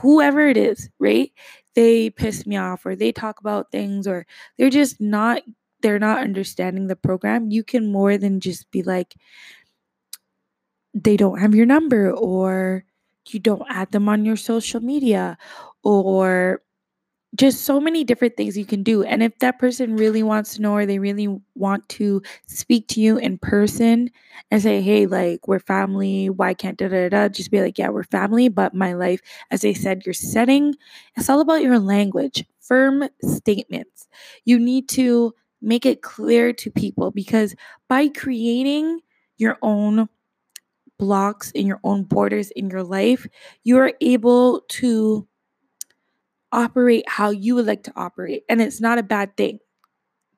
whoever 0.00 0.48
it 0.48 0.56
is, 0.56 0.90
right? 0.98 1.32
They 1.74 2.10
piss 2.10 2.46
me 2.46 2.56
off 2.56 2.86
or 2.86 2.96
they 2.96 3.12
talk 3.12 3.40
about 3.40 3.70
things 3.72 4.06
or 4.06 4.26
they're 4.58 4.70
just 4.70 5.00
not 5.00 5.42
they're 5.82 5.98
not 6.00 6.22
understanding 6.22 6.88
the 6.88 6.96
program. 6.96 7.50
You 7.50 7.64
can 7.64 7.92
more 7.92 8.18
than 8.18 8.40
just 8.40 8.70
be 8.72 8.82
like 8.82 9.14
they 10.94 11.16
don't 11.16 11.38
have 11.40 11.54
your 11.54 11.66
number 11.66 12.10
or 12.10 12.84
you 13.34 13.40
don't 13.40 13.64
add 13.68 13.90
them 13.92 14.08
on 14.08 14.24
your 14.24 14.36
social 14.36 14.80
media 14.80 15.36
or 15.82 16.62
just 17.36 17.62
so 17.64 17.78
many 17.78 18.04
different 18.04 18.36
things 18.36 18.56
you 18.56 18.64
can 18.64 18.82
do. 18.82 19.04
And 19.04 19.22
if 19.22 19.38
that 19.40 19.58
person 19.58 19.96
really 19.96 20.22
wants 20.22 20.54
to 20.56 20.62
know 20.62 20.72
or 20.72 20.86
they 20.86 20.98
really 20.98 21.28
want 21.54 21.88
to 21.90 22.22
speak 22.46 22.88
to 22.88 23.00
you 23.00 23.18
in 23.18 23.38
person 23.38 24.10
and 24.50 24.62
say, 24.62 24.80
hey, 24.80 25.06
like, 25.06 25.46
we're 25.46 25.58
family, 25.58 26.30
why 26.30 26.54
can't 26.54 26.78
da 26.78 26.88
da 26.88 27.08
da? 27.10 27.28
Just 27.28 27.50
be 27.50 27.60
like, 27.60 27.78
yeah, 27.78 27.90
we're 27.90 28.04
family, 28.04 28.48
but 28.48 28.74
my 28.74 28.94
life, 28.94 29.20
as 29.50 29.64
I 29.64 29.74
said, 29.74 30.02
you're 30.06 30.14
setting, 30.14 30.74
it's 31.16 31.28
all 31.28 31.40
about 31.40 31.62
your 31.62 31.78
language, 31.78 32.44
firm 32.60 33.08
statements. 33.22 34.08
You 34.44 34.58
need 34.58 34.88
to 34.90 35.34
make 35.60 35.84
it 35.84 36.02
clear 36.02 36.52
to 36.54 36.70
people 36.70 37.10
because 37.10 37.54
by 37.88 38.08
creating 38.08 39.00
your 39.36 39.58
own 39.62 40.08
blocks 40.98 41.52
and 41.54 41.66
your 41.66 41.80
own 41.84 42.04
borders 42.04 42.50
in 42.52 42.70
your 42.70 42.82
life, 42.82 43.26
you 43.64 43.78
are 43.78 43.92
able 44.00 44.62
to 44.68 45.26
operate 46.52 47.04
how 47.08 47.30
you 47.30 47.54
would 47.54 47.66
like 47.66 47.82
to 47.84 47.92
operate. 47.96 48.44
And 48.48 48.60
it's 48.60 48.80
not 48.80 48.98
a 48.98 49.02
bad 49.02 49.36
thing. 49.36 49.60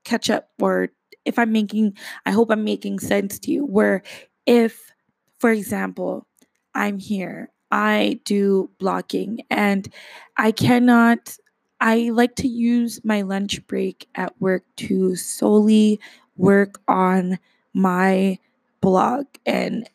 Catch 0.05 0.31
up, 0.31 0.49
or 0.61 0.89
if 1.25 1.39
I'm 1.39 1.53
making, 1.53 1.97
I 2.27 2.31
hope 2.31 2.51
I'm 2.51 2.65
making 2.65 2.99
sense 3.01 3.39
to 3.41 3.53
you. 3.53 3.65
Where 3.65 4.03
if, 4.47 4.93
for 5.39 5.51
example, 5.51 6.27
I'm 6.75 6.99
here, 6.99 7.51
I 7.71 8.21
do 8.25 8.71
blocking 8.79 9.41
and 9.51 9.93
I 10.37 10.53
cannot, 10.53 11.37
I 11.81 12.11
like 12.11 12.35
to 12.37 12.49
use 12.49 13.01
my 13.05 13.23
lunch 13.23 13.65
break 13.67 14.09
at 14.15 14.39
work 14.41 14.65
to 14.79 15.15
solely 15.17 16.01
work 16.37 16.81
on 16.89 17.39
my 17.75 18.39
blog 18.81 19.27
and 19.47 19.89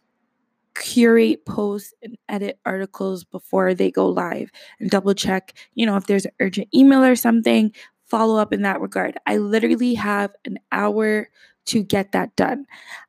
curate 0.75 1.45
posts 1.45 1.93
and 2.03 2.17
edit 2.29 2.59
articles 2.65 3.23
before 3.23 3.73
they 3.73 3.89
go 3.89 4.07
live 4.07 4.51
and 4.79 4.89
double 4.89 5.13
check, 5.13 5.53
you 5.73 5.85
know, 5.85 5.95
if 5.95 6.05
there's 6.05 6.25
an 6.25 6.31
urgent 6.39 6.67
email 6.73 7.03
or 7.03 7.15
something, 7.15 7.73
follow 8.03 8.37
up 8.37 8.53
in 8.53 8.61
that 8.61 8.81
regard. 8.81 9.17
I 9.25 9.37
literally 9.37 9.95
have 9.95 10.31
an 10.45 10.59
hour 10.71 11.29
to 11.65 11.83
get 11.83 12.11
that 12.11 12.35
done. 12.35 12.65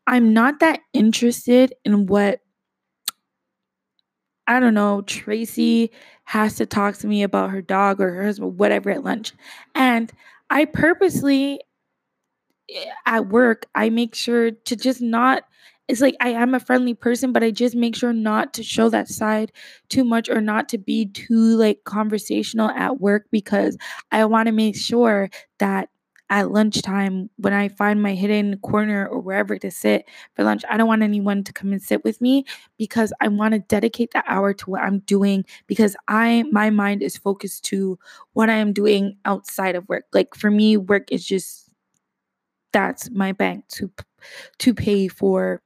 I'm 0.06 0.32
not 0.32 0.60
that 0.60 0.80
interested 0.94 1.74
in 1.84 2.06
what 2.06 2.40
I 4.46 4.60
don't 4.60 4.74
know, 4.74 5.02
Tracy 5.02 5.90
has 6.24 6.54
to 6.56 6.66
talk 6.66 6.96
to 6.98 7.06
me 7.06 7.22
about 7.22 7.50
her 7.50 7.62
dog 7.62 8.00
or 8.00 8.12
her 8.14 8.24
husband, 8.24 8.58
whatever 8.58 8.90
at 8.90 9.02
lunch. 9.04 9.32
And 9.74 10.12
I 10.50 10.66
purposely 10.66 11.60
eh, 12.70 12.84
at 13.06 13.28
work, 13.28 13.66
I 13.74 13.90
make 13.90 14.14
sure 14.14 14.52
to 14.52 14.76
just 14.76 15.02
not 15.02 15.42
it's 15.88 16.00
like 16.00 16.16
I 16.20 16.30
am 16.30 16.54
a 16.54 16.60
friendly 16.60 16.94
person, 16.94 17.32
but 17.32 17.44
I 17.44 17.50
just 17.50 17.76
make 17.76 17.94
sure 17.94 18.12
not 18.12 18.54
to 18.54 18.62
show 18.62 18.88
that 18.90 19.08
side 19.08 19.52
too 19.88 20.04
much 20.04 20.28
or 20.28 20.40
not 20.40 20.68
to 20.70 20.78
be 20.78 21.06
too 21.06 21.56
like 21.56 21.84
conversational 21.84 22.70
at 22.70 23.00
work 23.00 23.26
because 23.30 23.76
I 24.10 24.24
want 24.24 24.46
to 24.46 24.52
make 24.52 24.76
sure 24.76 25.30
that 25.58 25.88
at 26.28 26.50
lunchtime 26.50 27.30
when 27.36 27.52
I 27.52 27.68
find 27.68 28.02
my 28.02 28.14
hidden 28.14 28.58
corner 28.58 29.06
or 29.06 29.20
wherever 29.20 29.56
to 29.58 29.70
sit 29.70 30.06
for 30.34 30.42
lunch, 30.42 30.64
I 30.68 30.76
don't 30.76 30.88
want 30.88 31.02
anyone 31.02 31.44
to 31.44 31.52
come 31.52 31.70
and 31.70 31.80
sit 31.80 32.02
with 32.02 32.20
me 32.20 32.44
because 32.78 33.12
I 33.20 33.28
want 33.28 33.54
to 33.54 33.60
dedicate 33.60 34.10
that 34.12 34.24
hour 34.26 34.52
to 34.54 34.70
what 34.70 34.82
I'm 34.82 34.98
doing 35.00 35.44
because 35.68 35.94
I 36.08 36.44
my 36.50 36.70
mind 36.70 37.02
is 37.02 37.16
focused 37.16 37.64
to 37.66 37.96
what 38.32 38.50
I 38.50 38.54
am 38.56 38.72
doing 38.72 39.18
outside 39.24 39.76
of 39.76 39.88
work. 39.88 40.06
Like 40.12 40.34
for 40.34 40.50
me, 40.50 40.76
work 40.76 41.12
is 41.12 41.24
just 41.24 41.70
that's 42.72 43.10
my 43.10 43.32
bank 43.32 43.64
to 43.68 43.90
to 44.58 44.74
pay 44.74 45.08
for 45.08 45.62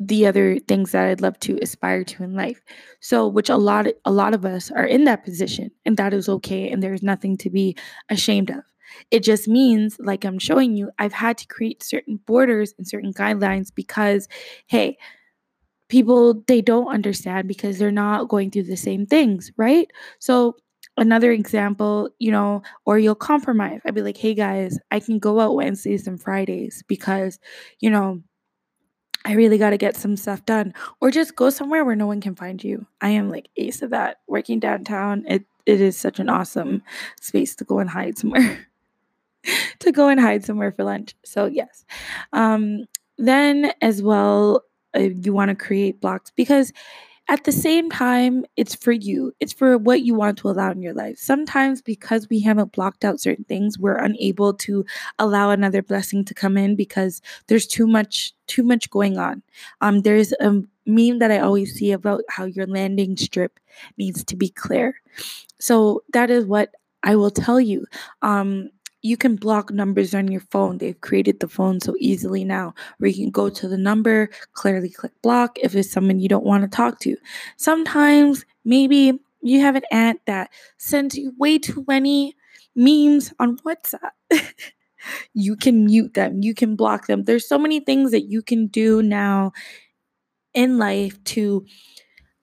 the 0.00 0.26
other 0.26 0.58
things 0.58 0.92
that 0.92 1.04
I'd 1.06 1.20
love 1.20 1.38
to 1.40 1.58
aspire 1.60 2.04
to 2.04 2.24
in 2.24 2.34
life. 2.34 2.62
So, 3.00 3.28
which 3.28 3.50
a 3.50 3.56
lot 3.56 3.86
of, 3.86 3.92
a 4.06 4.10
lot 4.10 4.34
of 4.34 4.46
us 4.46 4.70
are 4.70 4.86
in 4.86 5.04
that 5.04 5.24
position 5.24 5.70
and 5.84 5.96
that 5.98 6.14
is 6.14 6.28
okay 6.28 6.70
and 6.70 6.82
there's 6.82 7.02
nothing 7.02 7.36
to 7.38 7.50
be 7.50 7.76
ashamed 8.08 8.50
of. 8.50 8.64
It 9.10 9.22
just 9.22 9.46
means 9.46 9.96
like 10.00 10.24
I'm 10.24 10.38
showing 10.38 10.76
you 10.76 10.90
I've 10.98 11.12
had 11.12 11.38
to 11.38 11.46
create 11.46 11.82
certain 11.82 12.18
borders 12.26 12.74
and 12.78 12.88
certain 12.88 13.12
guidelines 13.12 13.72
because 13.74 14.26
hey, 14.66 14.96
people 15.88 16.42
they 16.46 16.62
don't 16.62 16.88
understand 16.92 17.48
because 17.48 17.78
they're 17.78 17.90
not 17.92 18.28
going 18.28 18.50
through 18.50 18.64
the 18.64 18.76
same 18.76 19.06
things, 19.06 19.52
right? 19.56 19.90
So, 20.18 20.56
another 20.96 21.32
example, 21.32 22.10
you 22.18 22.30
know, 22.32 22.62
or 22.86 22.98
you'll 22.98 23.14
compromise. 23.14 23.80
I'd 23.84 23.94
be 23.94 24.02
like, 24.02 24.16
hey 24.16 24.34
guys, 24.34 24.78
I 24.90 25.00
can 25.00 25.18
go 25.18 25.40
out 25.40 25.54
Wednesdays 25.54 26.06
and 26.06 26.20
Fridays 26.22 26.82
because, 26.88 27.38
you 27.80 27.90
know, 27.90 28.22
I 29.24 29.34
really 29.34 29.58
got 29.58 29.70
to 29.70 29.78
get 29.78 29.96
some 29.96 30.16
stuff 30.16 30.44
done. 30.46 30.72
Or 31.00 31.10
just 31.10 31.36
go 31.36 31.50
somewhere 31.50 31.84
where 31.84 31.96
no 31.96 32.06
one 32.06 32.20
can 32.20 32.34
find 32.34 32.62
you. 32.62 32.86
I 33.00 33.10
am 33.10 33.30
like 33.30 33.48
ace 33.56 33.82
of 33.82 33.90
that. 33.90 34.20
Working 34.26 34.60
downtown, 34.60 35.24
it, 35.28 35.44
it 35.66 35.80
is 35.80 35.96
such 35.96 36.18
an 36.18 36.28
awesome 36.28 36.82
space 37.20 37.54
to 37.56 37.64
go 37.64 37.78
and 37.78 37.90
hide 37.90 38.18
somewhere. 38.18 38.66
to 39.80 39.92
go 39.92 40.08
and 40.08 40.20
hide 40.20 40.44
somewhere 40.44 40.72
for 40.72 40.84
lunch. 40.84 41.14
So, 41.24 41.46
yes. 41.46 41.84
Um, 42.32 42.86
then, 43.18 43.72
as 43.82 44.02
well, 44.02 44.62
uh, 44.96 45.00
you 45.00 45.32
want 45.32 45.50
to 45.50 45.54
create 45.54 46.00
blocks 46.00 46.32
because 46.34 46.72
at 47.30 47.44
the 47.44 47.52
same 47.52 47.88
time, 47.90 48.44
it's 48.56 48.74
for 48.74 48.90
you. 48.90 49.32
It's 49.38 49.52
for 49.52 49.78
what 49.78 50.02
you 50.02 50.14
want 50.16 50.36
to 50.38 50.50
allow 50.50 50.72
in 50.72 50.82
your 50.82 50.92
life. 50.92 51.16
Sometimes, 51.16 51.80
because 51.80 52.28
we 52.28 52.40
haven't 52.40 52.72
blocked 52.72 53.04
out 53.04 53.20
certain 53.20 53.44
things, 53.44 53.78
we're 53.78 53.96
unable 53.96 54.52
to 54.54 54.84
allow 55.20 55.50
another 55.50 55.80
blessing 55.80 56.24
to 56.24 56.34
come 56.34 56.56
in 56.56 56.74
because 56.74 57.22
there's 57.46 57.68
too 57.68 57.86
much, 57.86 58.34
too 58.48 58.64
much 58.64 58.90
going 58.90 59.16
on. 59.16 59.44
Um, 59.80 60.00
there's 60.00 60.32
a 60.40 60.60
meme 60.86 61.20
that 61.20 61.30
I 61.30 61.38
always 61.38 61.72
see 61.72 61.92
about 61.92 62.22
how 62.28 62.46
your 62.46 62.66
landing 62.66 63.16
strip 63.16 63.60
needs 63.96 64.24
to 64.24 64.34
be 64.34 64.48
clear. 64.48 64.96
So 65.60 66.02
that 66.12 66.30
is 66.30 66.44
what 66.46 66.74
I 67.04 67.14
will 67.14 67.30
tell 67.30 67.60
you. 67.60 67.86
Um, 68.22 68.70
you 69.02 69.16
can 69.16 69.36
block 69.36 69.70
numbers 69.70 70.14
on 70.14 70.28
your 70.28 70.42
phone. 70.42 70.78
They've 70.78 71.00
created 71.00 71.40
the 71.40 71.48
phone 71.48 71.80
so 71.80 71.94
easily 71.98 72.44
now 72.44 72.74
where 72.98 73.08
you 73.08 73.24
can 73.24 73.30
go 73.30 73.48
to 73.48 73.68
the 73.68 73.78
number, 73.78 74.30
clearly 74.52 74.90
click 74.90 75.12
block 75.22 75.58
if 75.58 75.74
it's 75.74 75.90
someone 75.90 76.20
you 76.20 76.28
don't 76.28 76.44
want 76.44 76.62
to 76.62 76.76
talk 76.76 77.00
to. 77.00 77.16
Sometimes 77.56 78.44
maybe 78.64 79.18
you 79.42 79.60
have 79.60 79.76
an 79.76 79.84
aunt 79.90 80.20
that 80.26 80.50
sends 80.76 81.16
you 81.16 81.32
way 81.38 81.58
too 81.58 81.84
many 81.88 82.34
memes 82.76 83.32
on 83.38 83.56
WhatsApp. 83.58 84.10
you 85.34 85.56
can 85.56 85.84
mute 85.84 86.14
them, 86.14 86.42
you 86.42 86.54
can 86.54 86.76
block 86.76 87.06
them. 87.06 87.24
There's 87.24 87.48
so 87.48 87.58
many 87.58 87.80
things 87.80 88.10
that 88.10 88.26
you 88.28 88.42
can 88.42 88.66
do 88.66 89.02
now 89.02 89.52
in 90.52 90.78
life 90.78 91.22
to 91.24 91.64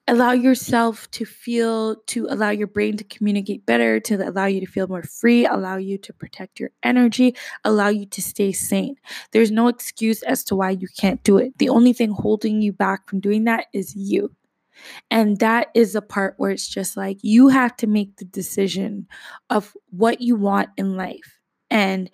allow 0.08 0.32
yourself 0.32 1.10
to 1.12 1.26
feel, 1.26 1.98
to 2.08 2.28
allow 2.30 2.50
your 2.50 2.68
brain 2.68 2.96
to 2.98 3.04
communicate 3.04 3.66
better, 3.66 4.00
to 4.00 4.16
allow 4.28 4.46
you 4.46 4.62
to 4.62 4.66
feel 4.66 4.88
more 4.88 5.04
free, 5.04 5.46
allow 5.46 5.76
you 5.76 5.98
to 5.98 6.14
protect 6.14 6.60
your 6.60 6.72
energy, 6.84 7.36
allow 7.66 7.90
you 7.90 8.06
to 8.06 8.22
stay 8.22 8.52
sane. 8.54 8.96
There's 9.32 9.52
no 9.52 9.68
excuse 9.68 10.24
as 10.24 10.44
to 10.46 10.56
why 10.56 10.72
you 10.72 10.88
can't 10.98 11.22
do 11.24 11.38
it. 11.38 11.58
The 11.58 11.70
only 11.70 11.94
thing 11.94 12.12
holding 12.12 12.62
you 12.62 12.72
back 12.72 13.10
from 13.10 13.20
doing 13.20 13.44
that 13.46 13.66
is 13.74 13.96
you. 13.96 14.34
And 15.12 15.40
that 15.40 15.68
is 15.74 15.96
a 15.96 16.02
part 16.02 16.36
where 16.38 16.52
it's 16.52 16.68
just 16.68 16.96
like 16.96 17.18
you 17.22 17.50
have 17.50 17.76
to 17.78 17.88
make 17.88 18.18
the 18.18 18.26
decision 18.26 19.08
of 19.50 19.76
what 19.90 20.22
you 20.22 20.36
want 20.36 20.70
in 20.78 20.96
life 20.96 21.40
and 21.70 22.10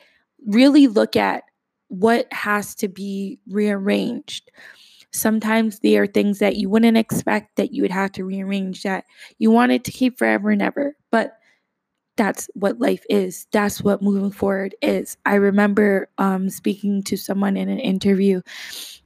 really 0.46 0.88
look 0.88 1.16
at 1.16 1.44
what 1.90 2.32
has 2.32 2.74
to 2.76 2.88
be 2.88 3.40
rearranged 3.48 4.50
Sometimes 5.14 5.80
they 5.80 5.98
are 5.98 6.08
things 6.08 6.40
that 6.40 6.58
you 6.58 6.70
wouldn't 6.70 6.98
expect 6.98 7.56
that 7.56 7.72
you 7.72 7.82
would 7.82 7.92
have 7.92 8.12
to 8.14 8.26
rearrange 8.26 8.84
that 8.84 9.06
you 9.38 9.52
wanted 9.52 9.86
to 9.86 9.92
keep 9.92 10.18
forever 10.18 10.50
and 10.50 10.62
ever. 10.62 10.96
But 11.12 11.38
that's 12.16 12.50
what 12.54 12.80
life 12.80 13.04
is. 13.10 13.48
That's 13.52 13.82
what 13.82 14.02
moving 14.02 14.32
forward 14.32 14.76
is. 14.82 15.18
I 15.26 15.36
remember 15.36 16.10
um, 16.18 16.50
speaking 16.50 17.04
to 17.04 17.18
someone 17.18 17.58
in 17.58 17.70
an 17.70 17.80
interview, 17.80 18.42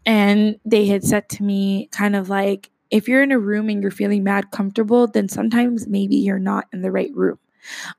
and 0.06 0.60
they 0.66 0.86
had 0.88 1.04
said 1.04 1.30
to 1.30 1.44
me, 1.44 1.88
kind 1.92 2.16
of 2.16 2.30
like, 2.30 2.70
if 2.90 3.08
you're 3.08 3.24
in 3.24 3.32
a 3.32 3.40
room 3.40 3.70
and 3.70 3.82
you're 3.82 3.92
feeling 3.92 4.24
mad 4.24 4.52
comfortable, 4.52 5.08
then 5.08 5.30
sometimes 5.30 5.88
maybe 5.88 6.16
you're 6.16 6.40
not 6.40 6.66
in 6.74 6.82
the 6.82 6.92
right 6.92 7.14
room. 7.14 7.40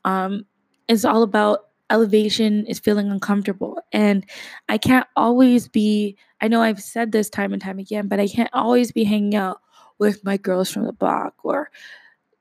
Um, 0.04 0.46
it's 0.88 1.04
all 1.04 1.22
about 1.22 1.67
elevation 1.90 2.66
is 2.66 2.78
feeling 2.78 3.10
uncomfortable. 3.10 3.80
And 3.92 4.24
I 4.68 4.78
can't 4.78 5.06
always 5.16 5.68
be, 5.68 6.16
I 6.40 6.48
know 6.48 6.62
I've 6.62 6.82
said 6.82 7.12
this 7.12 7.30
time 7.30 7.52
and 7.52 7.62
time 7.62 7.78
again, 7.78 8.08
but 8.08 8.20
I 8.20 8.28
can't 8.28 8.50
always 8.52 8.92
be 8.92 9.04
hanging 9.04 9.34
out 9.34 9.60
with 9.98 10.24
my 10.24 10.36
girls 10.36 10.70
from 10.70 10.84
the 10.84 10.92
block 10.92 11.34
or 11.42 11.70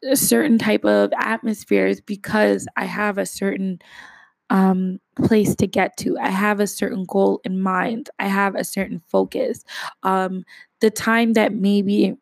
a 0.04 0.16
certain 0.16 0.58
type 0.58 0.86
of 0.86 1.12
atmospheres 1.18 2.02
because 2.02 2.68
I 2.76 2.86
have 2.86 3.18
a 3.18 3.26
certain 3.26 3.80
um, 4.50 5.00
place 5.16 5.56
to 5.56 5.68
get 5.68 5.98
to. 5.98 6.18
I 6.20 6.30
have 6.30 6.60
a 6.60 6.68
certain 6.68 7.06
goal 7.06 7.42
in 7.44 7.60
mind. 7.60 8.10
I 8.20 8.28
have 8.28 8.56
a 8.56 8.64
certain 8.64 9.02
focus. 9.08 9.64
Um, 10.04 10.46
the 10.80 10.92
time 10.92 11.34
that 11.34 11.54
maybe 11.54 12.16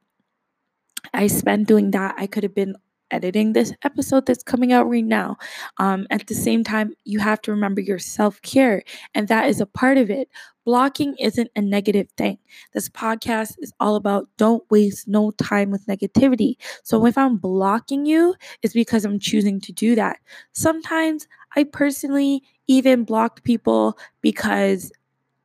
I 1.14 1.28
spent 1.28 1.68
doing 1.68 1.92
that, 1.92 2.16
I 2.18 2.28
could 2.28 2.44
have 2.44 2.56
been 2.56 2.76
editing 3.12 3.54
this 3.54 3.74
episode 3.84 4.26
that's 4.26 4.44
coming 4.44 4.74
out 4.74 4.90
right 4.90 5.06
now. 5.06 5.38
Um, 5.78 6.08
at 6.10 6.28
the 6.28 6.34
same 6.34 6.64
time, 6.64 6.94
you 7.04 7.20
have 7.20 7.42
to 7.44 7.52
remember 7.52 7.82
your 7.82 8.00
self 8.00 8.42
care, 8.42 8.84
and 9.14 9.28
that 9.28 9.48
is 9.50 9.62
a 9.62 9.66
part 9.66 9.98
of 9.98 10.10
it. 10.10 10.30
Blocking 10.66 11.16
isn't 11.20 11.52
a 11.56 11.62
negative 11.62 12.08
thing. 12.18 12.40
This 12.74 12.90
podcast 12.90 13.56
is 13.60 13.72
all 13.80 13.96
about 13.96 14.28
don't 14.38 14.64
waste 14.72 15.08
no 15.08 15.32
time 15.32 15.70
with 15.70 15.86
negativity. 15.86 16.56
So 16.84 17.06
if 17.06 17.18
I'm 17.18 17.38
blocking 17.38 18.06
you, 18.08 18.34
it's 18.64 18.74
because 18.74 19.06
I'm 19.06 19.20
choosing 19.20 19.62
to 19.62 19.72
do 19.72 19.94
that. 19.96 20.18
Sometimes 20.54 21.28
I 21.56 21.66
personally 21.66 22.42
even 22.68 23.04
blocked 23.04 23.44
people 23.44 23.98
because 24.22 24.92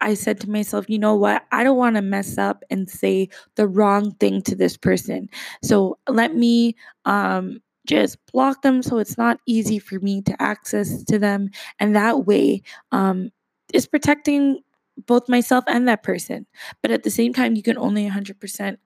I 0.00 0.14
said 0.14 0.40
to 0.40 0.50
myself, 0.50 0.88
you 0.88 0.98
know 0.98 1.14
what? 1.14 1.44
I 1.52 1.62
don't 1.62 1.76
want 1.76 1.96
to 1.96 2.02
mess 2.02 2.38
up 2.38 2.64
and 2.70 2.88
say 2.88 3.28
the 3.56 3.68
wrong 3.68 4.12
thing 4.12 4.42
to 4.42 4.54
this 4.54 4.76
person. 4.76 5.28
So 5.62 5.98
let 6.08 6.34
me 6.34 6.76
um, 7.04 7.60
just 7.86 8.18
block 8.32 8.62
them 8.62 8.82
so 8.82 8.98
it's 8.98 9.18
not 9.18 9.40
easy 9.46 9.78
for 9.78 9.98
me 10.00 10.22
to 10.22 10.42
access 10.42 11.02
to 11.04 11.18
them. 11.18 11.50
And 11.78 11.94
that 11.96 12.26
way, 12.26 12.62
um, 12.92 13.30
is 13.72 13.86
protecting 13.86 14.60
both 15.06 15.28
myself 15.28 15.64
and 15.66 15.86
that 15.88 16.02
person. 16.02 16.46
But 16.82 16.90
at 16.90 17.02
the 17.02 17.10
same 17.10 17.32
time, 17.32 17.54
you 17.54 17.62
can 17.62 17.78
only 17.78 18.08
100% 18.08 18.76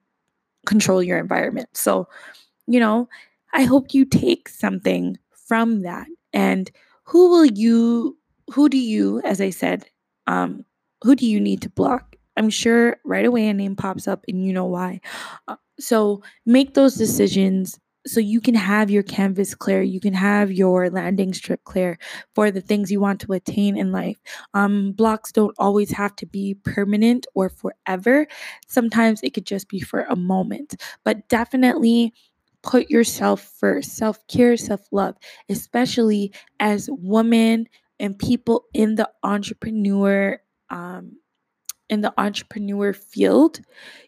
control 0.67 1.03
your 1.03 1.19
environment. 1.19 1.69
So, 1.75 2.09
you 2.67 2.81
know, 2.81 3.09
I 3.53 3.65
hope 3.65 3.95
you 3.95 4.05
take 4.05 4.49
something 4.49 5.19
from 5.31 5.83
that. 5.83 6.07
And 6.33 6.71
who 7.05 7.31
will 7.31 7.47
you, 7.47 8.17
who 8.53 8.69
do 8.69 8.79
you, 8.79 9.21
as 9.25 9.41
I 9.41 9.51
said, 9.51 9.87
um, 10.27 10.65
who 11.03 11.15
do 11.15 11.27
you 11.27 11.41
need 11.41 11.63
to 11.63 11.71
block? 11.71 12.17
I'm 12.37 12.51
sure 12.51 12.97
right 13.05 13.25
away 13.25 13.49
a 13.49 13.55
name 13.55 13.77
pops 13.77 14.09
up 14.09 14.25
and 14.29 14.45
you 14.45 14.53
know 14.53 14.67
why. 14.67 15.01
Uh, 15.49 15.57
so 15.79 16.23
make 16.47 16.75
those 16.75 16.95
decisions 16.95 17.79
so 18.07 18.21
you 18.21 18.41
can 18.41 18.55
have 18.55 18.91
your 18.91 19.03
canvas 19.03 19.55
clear 19.55 19.81
you 19.81 19.99
can 19.99 20.13
have 20.13 20.53
your 20.53 20.91
landing 20.91 21.33
strip 21.33 21.65
clear 21.65 21.99
for 22.35 22.51
the 22.51 22.61
things 22.61 22.93
you 22.93 23.01
want 23.01 23.19
to 23.21 23.33
attain 23.33 23.77
in 23.77 23.93
life 23.93 24.19
um, 24.53 24.93
blocks 24.93 25.33
don't 25.33 25.55
always 25.59 25.91
have 25.91 26.15
to 26.17 26.27
be 26.27 26.55
permanent 26.65 27.27
or 27.35 27.49
forever 27.49 28.27
sometimes 28.67 29.23
it 29.23 29.33
could 29.33 29.47
just 29.47 29.69
be 29.69 29.81
for 29.81 30.03
a 30.03 30.17
moment 30.17 30.75
but 31.03 31.27
definitely 31.29 32.13
put 32.63 32.91
yourself 32.91 33.41
first 33.59 33.97
self-care 33.97 34.57
self-love 34.57 35.17
especially 35.49 36.33
as 36.61 36.89
women 36.93 37.67
and 38.01 38.19
people 38.19 38.65
in 38.75 38.97
the 38.97 39.09
entrepreneur 39.23 40.39
um, 40.71 41.19
in 41.89 42.01
the 42.01 42.13
entrepreneur 42.19 42.93
field, 42.93 43.61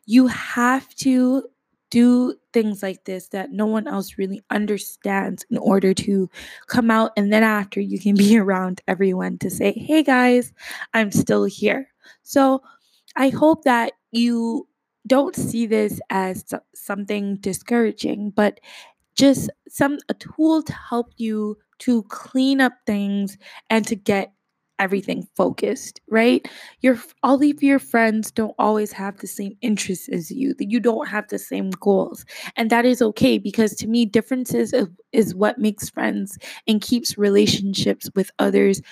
you 0.06 0.26
have 0.28 0.88
to 0.96 1.44
do 1.90 2.34
things 2.52 2.82
like 2.82 3.04
this 3.04 3.28
that 3.28 3.52
no 3.52 3.66
one 3.66 3.86
else 3.86 4.18
really 4.18 4.42
understands 4.50 5.44
in 5.50 5.58
order 5.58 5.94
to 5.94 6.28
come 6.66 6.90
out. 6.90 7.12
And 7.16 7.32
then 7.32 7.42
after, 7.42 7.80
you 7.80 8.00
can 8.00 8.16
be 8.16 8.38
around 8.38 8.80
everyone 8.88 9.38
to 9.38 9.50
say, 9.50 9.72
hey 9.72 10.02
guys, 10.02 10.52
I'm 10.94 11.12
still 11.12 11.44
here. 11.44 11.88
So 12.22 12.62
I 13.16 13.28
hope 13.28 13.64
that 13.64 13.92
you 14.12 14.66
don't 15.06 15.36
see 15.36 15.66
this 15.66 16.00
as 16.10 16.44
something 16.74 17.36
discouraging, 17.36 18.30
but 18.30 18.60
just 19.14 19.48
some 19.68 19.98
a 20.08 20.14
tool 20.14 20.62
to 20.62 20.72
help 20.72 21.12
you 21.16 21.56
to 21.78 22.02
clean 22.04 22.60
up 22.60 22.72
things 22.86 23.38
and 23.70 23.86
to 23.86 23.94
get 23.94 24.32
everything 24.78 25.26
focused, 25.36 26.00
right? 26.08 26.48
Your 26.80 26.98
all 27.22 27.42
of 27.42 27.62
your 27.62 27.78
friends 27.78 28.30
don't 28.30 28.54
always 28.58 28.92
have 28.92 29.18
the 29.18 29.26
same 29.26 29.56
interests 29.62 30.08
as 30.08 30.30
you. 30.30 30.54
That 30.54 30.70
you 30.70 30.80
don't 30.80 31.08
have 31.08 31.28
the 31.28 31.38
same 31.38 31.70
goals. 31.80 32.24
And 32.56 32.70
that 32.70 32.84
is 32.84 33.02
okay 33.02 33.38
because 33.38 33.74
to 33.76 33.86
me 33.86 34.04
differences 34.04 34.72
is, 34.72 34.88
is 35.12 35.34
what 35.34 35.58
makes 35.58 35.88
friends 35.90 36.38
and 36.66 36.80
keeps 36.80 37.18
relationships 37.18 38.08
with 38.14 38.30
others 38.38 38.82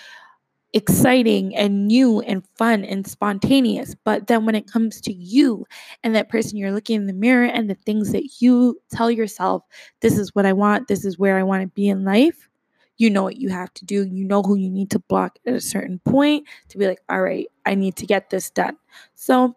exciting 0.74 1.54
and 1.54 1.86
new 1.86 2.20
and 2.22 2.44
fun 2.58 2.84
and 2.84 3.06
spontaneous. 3.06 3.94
But 4.04 4.26
then 4.26 4.44
when 4.44 4.56
it 4.56 4.66
comes 4.70 5.00
to 5.02 5.12
you 5.12 5.64
and 6.02 6.14
that 6.14 6.28
person 6.28 6.58
you're 6.58 6.72
looking 6.72 6.96
in 6.96 7.06
the 7.06 7.12
mirror 7.12 7.46
and 7.46 7.70
the 7.70 7.76
things 7.76 8.10
that 8.10 8.40
you 8.40 8.78
tell 8.90 9.10
yourself, 9.10 9.62
this 10.02 10.18
is 10.18 10.34
what 10.34 10.44
I 10.44 10.52
want, 10.52 10.88
this 10.88 11.04
is 11.04 11.18
where 11.18 11.38
I 11.38 11.44
want 11.44 11.62
to 11.62 11.68
be 11.68 11.88
in 11.88 12.04
life, 12.04 12.48
you 12.96 13.10
know 13.10 13.22
what 13.22 13.36
you 13.36 13.48
have 13.48 13.72
to 13.74 13.84
do. 13.84 14.06
You 14.06 14.24
know 14.24 14.42
who 14.42 14.54
you 14.56 14.70
need 14.70 14.90
to 14.92 14.98
block 14.98 15.38
at 15.46 15.54
a 15.54 15.60
certain 15.60 15.98
point 16.00 16.46
to 16.68 16.78
be 16.78 16.86
like, 16.86 17.00
all 17.08 17.22
right, 17.22 17.46
I 17.66 17.74
need 17.74 17.96
to 17.96 18.06
get 18.06 18.30
this 18.30 18.50
done. 18.50 18.76
So 19.14 19.56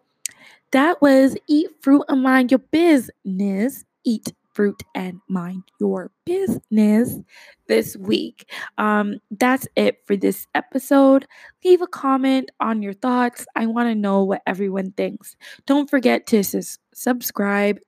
that 0.72 1.00
was 1.00 1.36
Eat 1.48 1.68
Fruit 1.80 2.04
and 2.08 2.22
Mind 2.22 2.50
Your 2.50 2.58
Business. 2.58 3.84
Eat 4.04 4.32
fruit 4.58 4.82
and 4.92 5.20
mind 5.28 5.62
your 5.78 6.10
business 6.26 7.14
this 7.68 7.96
week. 7.96 8.50
Um, 8.76 9.20
that's 9.30 9.68
it 9.76 10.00
for 10.04 10.16
this 10.16 10.48
episode. 10.52 11.28
Leave 11.64 11.80
a 11.80 11.86
comment 11.86 12.50
on 12.58 12.82
your 12.82 12.92
thoughts. 12.92 13.46
I 13.54 13.66
want 13.66 13.88
to 13.88 13.94
know 13.94 14.24
what 14.24 14.42
everyone 14.48 14.90
thinks. 14.96 15.36
Don't 15.66 15.88
forget 15.88 16.26
to 16.26 16.42
sus- 16.42 16.80
subscribe 16.92 17.78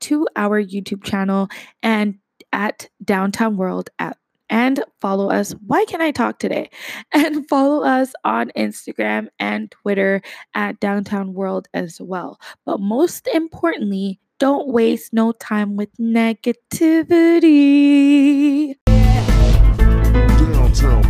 to 0.00 0.28
our 0.36 0.62
YouTube 0.62 1.02
channel 1.02 1.48
and 1.82 2.18
at 2.52 2.90
Downtown 3.02 3.56
World 3.56 3.88
at 3.98 4.18
and 4.52 4.84
follow 5.00 5.30
us. 5.30 5.52
Why 5.66 5.84
can 5.86 6.02
I 6.02 6.12
talk 6.12 6.38
today? 6.38 6.70
And 7.14 7.48
follow 7.48 7.84
us 7.84 8.12
on 8.24 8.50
Instagram 8.56 9.28
and 9.38 9.70
Twitter 9.70 10.22
at 10.54 10.80
Downtown 10.80 11.34
World 11.34 11.68
as 11.72 12.00
well. 12.00 12.40
But 12.66 12.80
most 12.80 13.28
importantly, 13.28 14.18
don't 14.38 14.66
waste 14.68 15.12
no 15.12 15.32
time 15.32 15.76
with 15.76 15.94
negativity. 15.98 18.74
Downtown. 20.52 21.01